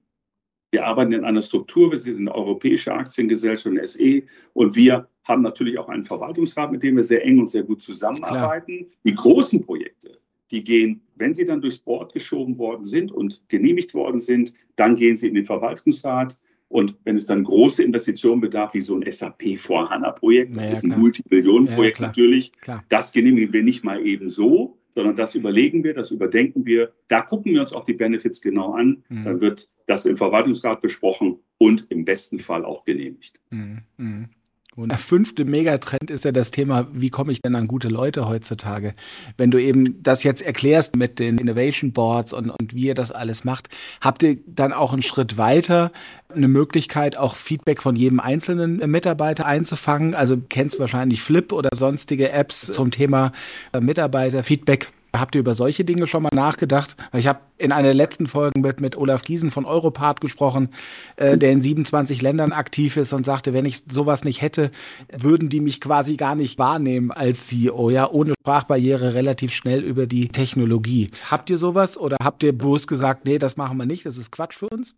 wir 0.72 0.86
arbeiten 0.86 1.14
in 1.14 1.24
einer 1.24 1.42
Struktur, 1.42 1.92
wir 1.92 1.98
sind 1.98 2.18
eine 2.18 2.36
europäische 2.36 2.94
Aktiengesellschaft, 2.94 3.68
eine 3.68 3.88
SE, 3.88 4.24
und 4.54 4.76
wir 4.76 5.08
haben 5.24 5.42
natürlich 5.42 5.78
auch 5.78 5.90
einen 5.90 6.04
Verwaltungsrat, 6.04 6.72
mit 6.72 6.84
dem 6.84 6.96
wir 6.96 7.04
sehr 7.04 7.24
eng 7.26 7.40
und 7.40 7.50
sehr 7.50 7.64
gut 7.64 7.82
zusammenarbeiten. 7.82 8.88
Die 9.04 9.16
großen 9.16 9.64
Projekte, 9.66 10.20
die 10.52 10.64
gehen, 10.64 11.02
wenn 11.16 11.34
sie 11.34 11.46
dann 11.46 11.62
durchs 11.62 11.80
Board 11.80 12.14
geschoben 12.14 12.58
worden 12.58 12.86
sind 12.86 13.12
und 13.12 13.42
genehmigt 13.50 13.94
worden 13.94 14.20
sind, 14.20 14.54
dann 14.76 14.96
gehen 14.96 15.18
sie 15.18 15.28
in 15.28 15.36
den 15.36 15.46
Verwaltungsrat. 15.46 16.38
Und 16.70 16.96
wenn 17.06 17.16
es 17.16 17.26
dann 17.26 17.46
große 17.46 17.82
Investitionen 17.84 18.42
bedarf, 18.42 18.74
wie 18.74 18.82
so 18.82 18.96
ein 18.96 19.10
SAP 19.10 19.58
vor 19.58 19.90
HANA-Projekt, 19.90 20.56
das 20.58 20.64
Ja, 20.64 20.68
ja, 20.68 20.72
ist 20.74 20.84
ein 20.84 20.90
klar. 20.90 21.00
Multimillionen-Projekt 21.00 21.98
Ja, 22.00 22.00
klar. 22.00 22.10
natürlich, 22.10 22.52
Klar. 22.60 22.84
das 22.90 23.12
genehmigen 23.14 23.54
wir 23.54 23.64
nicht 23.64 23.86
mal 23.86 24.06
eben 24.06 24.30
so, 24.30 24.78
sondern 24.98 25.16
das 25.16 25.36
überlegen 25.36 25.84
wir, 25.84 25.94
das 25.94 26.10
überdenken 26.10 26.66
wir. 26.66 26.92
Da 27.08 27.22
gucken 27.22 27.54
wir 27.54 27.62
uns 27.62 27.72
auch 27.72 27.84
die 27.84 27.94
Benefits 27.94 28.42
genau 28.42 28.74
an. 28.74 29.04
Mhm. 29.10 29.24
Dann 29.26 29.42
wird 29.42 29.70
das 29.86 30.08
im 30.08 30.18
Verwaltungsrat 30.18 30.82
besprochen 30.82 31.38
und 31.60 31.86
im 31.92 32.04
besten 32.04 32.40
Fall 32.40 32.66
auch 32.66 32.84
genehmigt. 32.84 33.40
Mhm, 33.52 33.84
mhm. 33.98 34.30
Und 34.78 34.90
der 34.90 35.00
fünfte 35.00 35.44
Megatrend 35.44 36.12
ist 36.12 36.24
ja 36.24 36.32
das 36.32 36.52
Thema, 36.52 36.88
wie 36.94 37.10
komme 37.10 37.32
ich 37.32 37.42
denn 37.42 37.56
an 37.56 37.66
gute 37.66 37.88
Leute 37.88 38.28
heutzutage? 38.28 38.94
Wenn 39.36 39.50
du 39.50 39.60
eben 39.60 40.04
das 40.04 40.22
jetzt 40.22 40.44
erklärst 40.44 40.96
mit 40.96 41.18
den 41.18 41.40
Innovation 41.40 41.94
Boards 41.94 42.32
und, 42.32 42.52
und 42.52 42.76
wie 42.76 42.86
ihr 42.86 42.94
das 42.94 43.12
alles 43.12 43.44
macht, 43.44 43.70
habt 44.02 44.22
ihr 44.22 44.38
dann 44.46 44.74
auch 44.74 44.94
einen 44.94 45.02
Schritt 45.02 45.36
weiter 45.36 45.92
eine 46.30 46.48
Möglichkeit, 46.48 47.18
auch 47.18 47.36
Feedback 47.36 47.82
von 47.82 47.96
jedem 47.96 48.20
einzelnen 48.20 48.78
Mitarbeiter 48.92 49.48
einzufangen? 49.48 50.14
Also 50.14 50.38
kennst 50.48 50.80
wahrscheinlich 50.80 51.24
Flip 51.24 51.52
oder 51.52 51.70
sonstige 51.74 52.30
Apps 52.30 52.68
zum 52.68 52.92
Thema 52.92 53.32
äh, 53.74 53.80
Mitarbeiterfeedback. 53.80 54.90
Habt 55.20 55.36
ihr 55.36 55.42
über 55.42 55.56
solche 55.56 55.84
Dinge 55.86 56.08
schon 56.08 56.24
mal 56.24 56.30
nachgedacht? 56.34 56.96
Ich 57.14 57.28
habe 57.28 57.40
in 57.58 57.72
einer 57.72 57.88
der 57.88 57.94
letzten 57.94 58.28
Folgen 58.28 58.62
mit, 58.62 58.82
mit 58.82 58.96
Olaf 58.96 59.24
Giesen 59.24 59.52
von 59.52 59.66
Europart 59.66 60.22
gesprochen, 60.22 60.70
äh, 61.16 61.38
der 61.38 61.52
in 61.52 61.62
27 61.62 62.22
Ländern 62.22 62.52
aktiv 62.52 62.98
ist 62.98 63.14
und 63.14 63.26
sagte, 63.26 63.54
wenn 63.54 63.66
ich 63.66 63.84
sowas 63.92 64.24
nicht 64.24 64.42
hätte, 64.42 64.72
würden 65.12 65.50
die 65.50 65.60
mich 65.60 65.82
quasi 65.82 66.18
gar 66.18 66.36
nicht 66.36 66.60
wahrnehmen 66.60 67.12
als 67.12 67.48
CEO, 67.48 67.90
ja, 67.90 68.10
ohne 68.10 68.34
Sprachbarriere 68.40 69.14
relativ 69.14 69.54
schnell 69.54 69.82
über 69.82 70.08
die 70.08 70.30
Technologie. 70.30 71.12
Habt 71.30 71.50
ihr 71.50 71.58
sowas 71.58 71.98
oder 71.98 72.18
habt 72.24 72.44
ihr 72.44 72.58
bewusst 72.58 72.88
gesagt, 72.88 73.26
nee, 73.26 73.40
das 73.40 73.58
machen 73.58 73.78
wir 73.78 73.86
nicht, 73.86 74.06
das 74.06 74.18
ist 74.18 74.32
Quatsch 74.32 74.56
für 74.58 74.70
uns? 74.70 74.96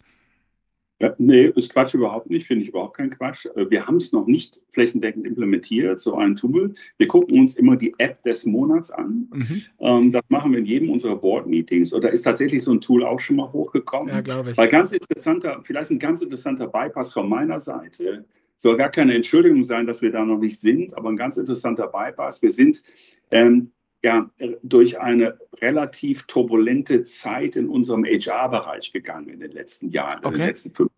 Ja, 1.01 1.15
nee, 1.17 1.45
ist 1.55 1.71
Quatsch 1.73 1.93
überhaupt 1.93 2.29
nicht, 2.29 2.45
finde 2.45 2.63
ich 2.63 2.69
überhaupt 2.69 2.97
kein 2.97 3.09
Quatsch. 3.09 3.45
Äh, 3.55 3.69
Wir 3.69 3.88
haben 3.88 3.95
es 3.95 4.12
noch 4.12 4.27
nicht 4.27 4.62
flächendeckend 4.71 5.25
implementiert, 5.25 5.99
so 6.01 6.15
ein 6.15 6.35
Tool. 6.35 6.73
Wir 6.97 7.07
gucken 7.07 7.39
uns 7.39 7.55
immer 7.55 7.77
die 7.77 7.95
App 7.99 8.21
des 8.23 8.45
Monats 8.45 8.91
an. 8.91 9.27
Mhm. 9.33 9.62
Ähm, 9.79 10.12
das 10.12 10.23
machen 10.27 10.51
wir 10.51 10.59
in 10.59 10.65
jedem 10.65 10.89
unserer 10.89 11.15
Board-Meetings. 11.15 11.93
Und 11.93 12.03
da 12.03 12.09
ist 12.09 12.23
tatsächlich 12.23 12.63
so 12.63 12.73
ein 12.73 12.81
Tool 12.81 13.05
auch 13.05 13.19
schon 13.19 13.38
mal 13.38 13.51
hochgekommen. 13.51 14.09
Ja, 14.09 14.19
glaube 14.19 14.51
ich. 14.51 14.57
Weil 14.57 14.67
ganz 14.67 14.91
interessanter, 14.91 15.62
vielleicht 15.63 15.89
ein 15.89 15.99
ganz 15.99 16.21
interessanter 16.21 16.67
Bypass 16.67 17.13
von 17.13 17.29
meiner 17.29 17.59
Seite. 17.59 18.25
Soll 18.57 18.75
gar 18.75 18.89
keine 18.89 19.15
Entschuldigung 19.15 19.63
sein, 19.63 19.88
dass 19.88 20.01
wir 20.01 20.12
da 20.12 20.25
noch 20.25 20.38
nicht 20.38 20.59
sind, 20.59 20.93
aber 20.97 21.09
ein 21.09 21.15
ganz 21.15 21.38
interessanter 21.38 21.88
Bypass. 21.88 22.41
Wir 22.41 22.51
sind 22.51 22.83
ähm, 23.31 23.71
ja, 24.03 24.29
durch 24.63 24.99
eine 24.99 25.38
relativ 25.62 26.23
turbulente 26.23 27.03
Zeit 27.03 27.55
in 27.55 27.67
unserem 27.67 28.05
HR-Bereich 28.05 28.93
gegangen 28.93 29.29
in 29.29 29.39
den 29.41 29.51
letzten 29.51 29.89
Jahren, 29.89 30.19
in 30.19 30.25
Okay. 30.25 30.38
den 30.38 30.47
letzten 30.47 30.73
fünf. 30.73 30.91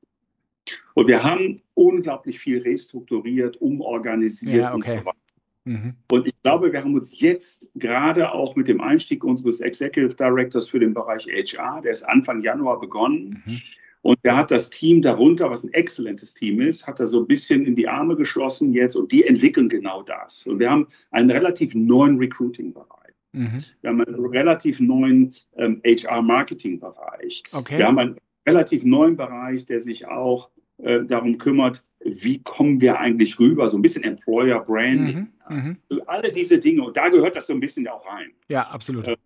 Und 0.93 1.07
wir 1.07 1.23
haben 1.23 1.61
unglaublich 1.73 2.39
viel 2.39 2.61
restrukturiert, 2.61 3.57
umorganisiert 3.57 4.53
Ja, 4.55 4.73
und 4.73 4.83
okay. 4.83 4.99
so 4.99 5.05
weiter. 5.05 5.17
Mhm. 5.63 5.95
Und 6.11 6.27
ich 6.27 6.33
glaube, 6.43 6.71
wir 6.73 6.81
haben 6.83 6.95
uns 6.95 7.19
jetzt 7.19 7.69
gerade 7.75 8.31
auch 8.31 8.55
mit 8.55 8.67
dem 8.67 8.81
Einstieg 8.81 9.23
unseres 9.23 9.61
Executive 9.61 10.15
Directors 10.15 10.69
für 10.69 10.79
den 10.79 10.93
Bereich 10.93 11.25
HR, 11.27 11.81
der 11.81 11.91
ist 11.91 12.03
Anfang 12.03 12.41
Januar 12.41 12.79
begonnen. 12.79 13.41
Mhm. 13.45 13.61
Und 14.01 14.17
der 14.23 14.35
hat 14.35 14.49
das 14.49 14.69
Team 14.69 15.01
darunter, 15.01 15.49
was 15.51 15.63
ein 15.63 15.73
exzellentes 15.73 16.33
Team 16.33 16.59
ist, 16.59 16.87
hat 16.87 16.99
er 16.99 17.07
so 17.07 17.19
ein 17.19 17.27
bisschen 17.27 17.65
in 17.65 17.75
die 17.75 17.87
Arme 17.87 18.15
geschlossen 18.15 18.73
jetzt 18.73 18.95
und 18.95 19.11
die 19.11 19.25
entwickeln 19.25 19.69
genau 19.69 20.01
das. 20.01 20.47
Und 20.47 20.59
wir 20.59 20.71
haben 20.71 20.87
einen 21.11 21.29
relativ 21.29 21.75
neuen 21.75 22.17
Recruiting-Bereich. 22.17 23.13
Mhm. 23.33 23.63
Wir 23.81 23.89
haben 23.89 24.01
einen 24.01 24.25
relativ 24.25 24.79
neuen 24.79 25.31
ähm, 25.55 25.81
HR-Marketing-Bereich. 25.85 27.43
Okay. 27.53 27.77
Wir 27.77 27.87
haben 27.87 27.99
einen 27.99 28.17
relativ 28.47 28.83
neuen 28.83 29.15
Bereich, 29.15 29.65
der 29.65 29.81
sich 29.81 30.07
auch 30.07 30.49
äh, 30.79 31.03
darum 31.05 31.37
kümmert, 31.37 31.85
wie 32.03 32.41
kommen 32.41 32.81
wir 32.81 32.99
eigentlich 32.99 33.39
rüber, 33.39 33.67
so 33.67 33.77
ein 33.77 33.83
bisschen 33.83 34.03
Employer 34.03 34.59
Branding. 34.61 35.31
Mhm. 35.47 35.55
Mhm. 35.55 35.77
Also 35.89 36.05
alle 36.07 36.31
diese 36.31 36.57
Dinge, 36.57 36.83
und 36.83 36.97
da 36.97 37.09
gehört 37.09 37.35
das 37.35 37.47
so 37.47 37.53
ein 37.53 37.59
bisschen 37.59 37.87
auch 37.87 38.05
rein. 38.07 38.31
Ja, 38.49 38.63
absolut. 38.63 39.07
Äh, 39.07 39.17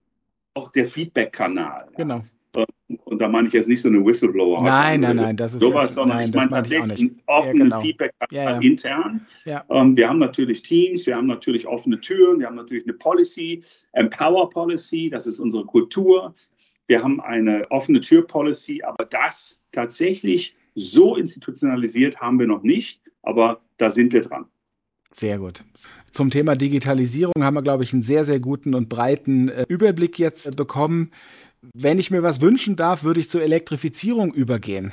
Auch 0.55 0.71
der 0.71 0.85
Feedback-Kanal. 0.85 1.87
ja. 1.97 2.21
Und 3.05 3.19
da 3.21 3.27
meine 3.27 3.47
ich 3.47 3.53
jetzt 3.53 3.67
nicht 3.67 3.81
so 3.81 3.89
eine 3.89 4.03
Whistleblower. 4.05 4.63
Nein, 4.63 5.01
nein, 5.01 5.15
nein, 5.15 5.37
das 5.37 5.53
ist 5.53 5.59
Sowas, 5.59 5.91
ja, 5.91 5.95
sondern 5.95 6.17
nein, 6.17 6.29
ich 6.29 6.35
meine 6.35 6.49
tatsächlich 6.49 6.99
nicht. 6.99 7.11
einen 7.11 7.21
offenen 7.25 7.57
Ja, 7.57 7.63
genau. 7.63 7.81
Feedback-Kanal 7.81 8.45
Ja, 8.45 8.51
ja. 8.51 8.59
intern. 8.59 9.25
Ähm, 9.69 9.97
wir 9.97 10.09
haben 10.09 10.19
natürlich 10.19 10.61
Teams, 10.63 11.05
wir 11.05 11.15
haben 11.15 11.27
natürlich 11.27 11.67
offene 11.67 11.99
Türen, 11.99 12.39
wir 12.39 12.47
haben 12.47 12.55
natürlich 12.55 12.83
eine 12.83 12.93
Policy, 12.93 13.61
Empower 13.93 14.49
Policy, 14.49 15.09
das 15.09 15.27
ist 15.27 15.39
unsere 15.39 15.65
Kultur. 15.65 16.33
Wir 16.87 17.01
haben 17.03 17.19
eine 17.19 17.65
offene 17.71 18.01
Tür-Policy, 18.01 18.83
aber 18.83 19.05
das 19.05 19.59
tatsächlich 19.71 20.55
so 20.75 21.15
institutionalisiert 21.15 22.21
haben 22.21 22.37
wir 22.39 22.47
noch 22.47 22.61
nicht, 22.63 23.01
aber 23.23 23.61
da 23.77 23.89
sind 23.89 24.13
wir 24.13 24.21
dran. 24.21 24.45
Sehr 25.09 25.39
gut. 25.39 25.63
Zum 26.11 26.29
Thema 26.29 26.55
Digitalisierung 26.57 27.41
haben 27.41 27.53
wir, 27.53 27.61
glaube 27.61 27.83
ich, 27.83 27.93
einen 27.93 28.01
sehr, 28.01 28.25
sehr 28.25 28.41
guten 28.41 28.75
und 28.75 28.89
breiten 28.89 29.47
äh, 29.47 29.63
Überblick 29.69 30.19
jetzt 30.19 30.57
bekommen. 30.57 31.11
Wenn 31.73 31.99
ich 31.99 32.11
mir 32.11 32.23
was 32.23 32.41
wünschen 32.41 32.75
darf, 32.75 33.03
würde 33.03 33.19
ich 33.19 33.29
zur 33.29 33.41
Elektrifizierung 33.41 34.33
übergehen. 34.33 34.91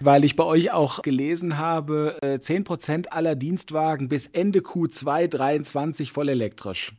Weil 0.00 0.24
ich 0.24 0.34
bei 0.34 0.44
euch 0.44 0.72
auch 0.72 1.02
gelesen 1.02 1.58
habe, 1.58 2.18
äh, 2.22 2.38
10% 2.38 3.12
aller 3.12 3.34
Dienstwagen 3.34 4.08
bis 4.08 4.26
Ende 4.26 4.60
Q2 4.60 5.28
23 5.28 6.12
voll 6.12 6.28
elektrisch. 6.30 6.92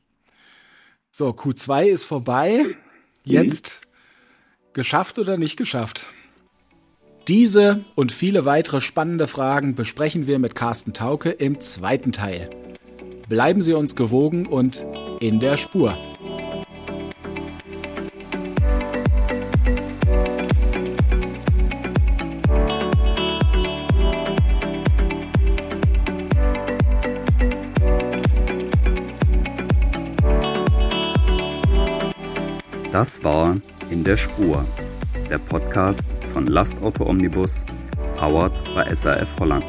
So, 1.11 1.29
Q2 1.29 1.87
ist 1.87 2.05
vorbei. 2.05 2.65
Jetzt 3.23 3.81
geschafft 4.73 5.19
oder 5.19 5.37
nicht 5.37 5.57
geschafft? 5.57 6.09
Diese 7.27 7.83
und 7.95 8.11
viele 8.11 8.45
weitere 8.45 8.81
spannende 8.81 9.27
Fragen 9.27 9.75
besprechen 9.75 10.25
wir 10.25 10.39
mit 10.39 10.55
Carsten 10.55 10.93
Tauke 10.93 11.29
im 11.29 11.59
zweiten 11.59 12.11
Teil. 12.11 12.49
Bleiben 13.29 13.61
Sie 13.61 13.73
uns 13.73 13.95
gewogen 13.95 14.47
und 14.47 14.85
in 15.19 15.39
der 15.39 15.57
Spur. 15.57 15.97
Das 33.01 33.23
war 33.23 33.57
In 33.89 34.03
der 34.03 34.15
Spur, 34.15 34.63
der 35.27 35.39
Podcast 35.39 36.05
von 36.31 36.45
Lastauto 36.45 37.03
Omnibus, 37.03 37.65
powered 38.15 38.63
bei 38.75 38.93
SAF 38.93 39.27
Holland. 39.39 39.65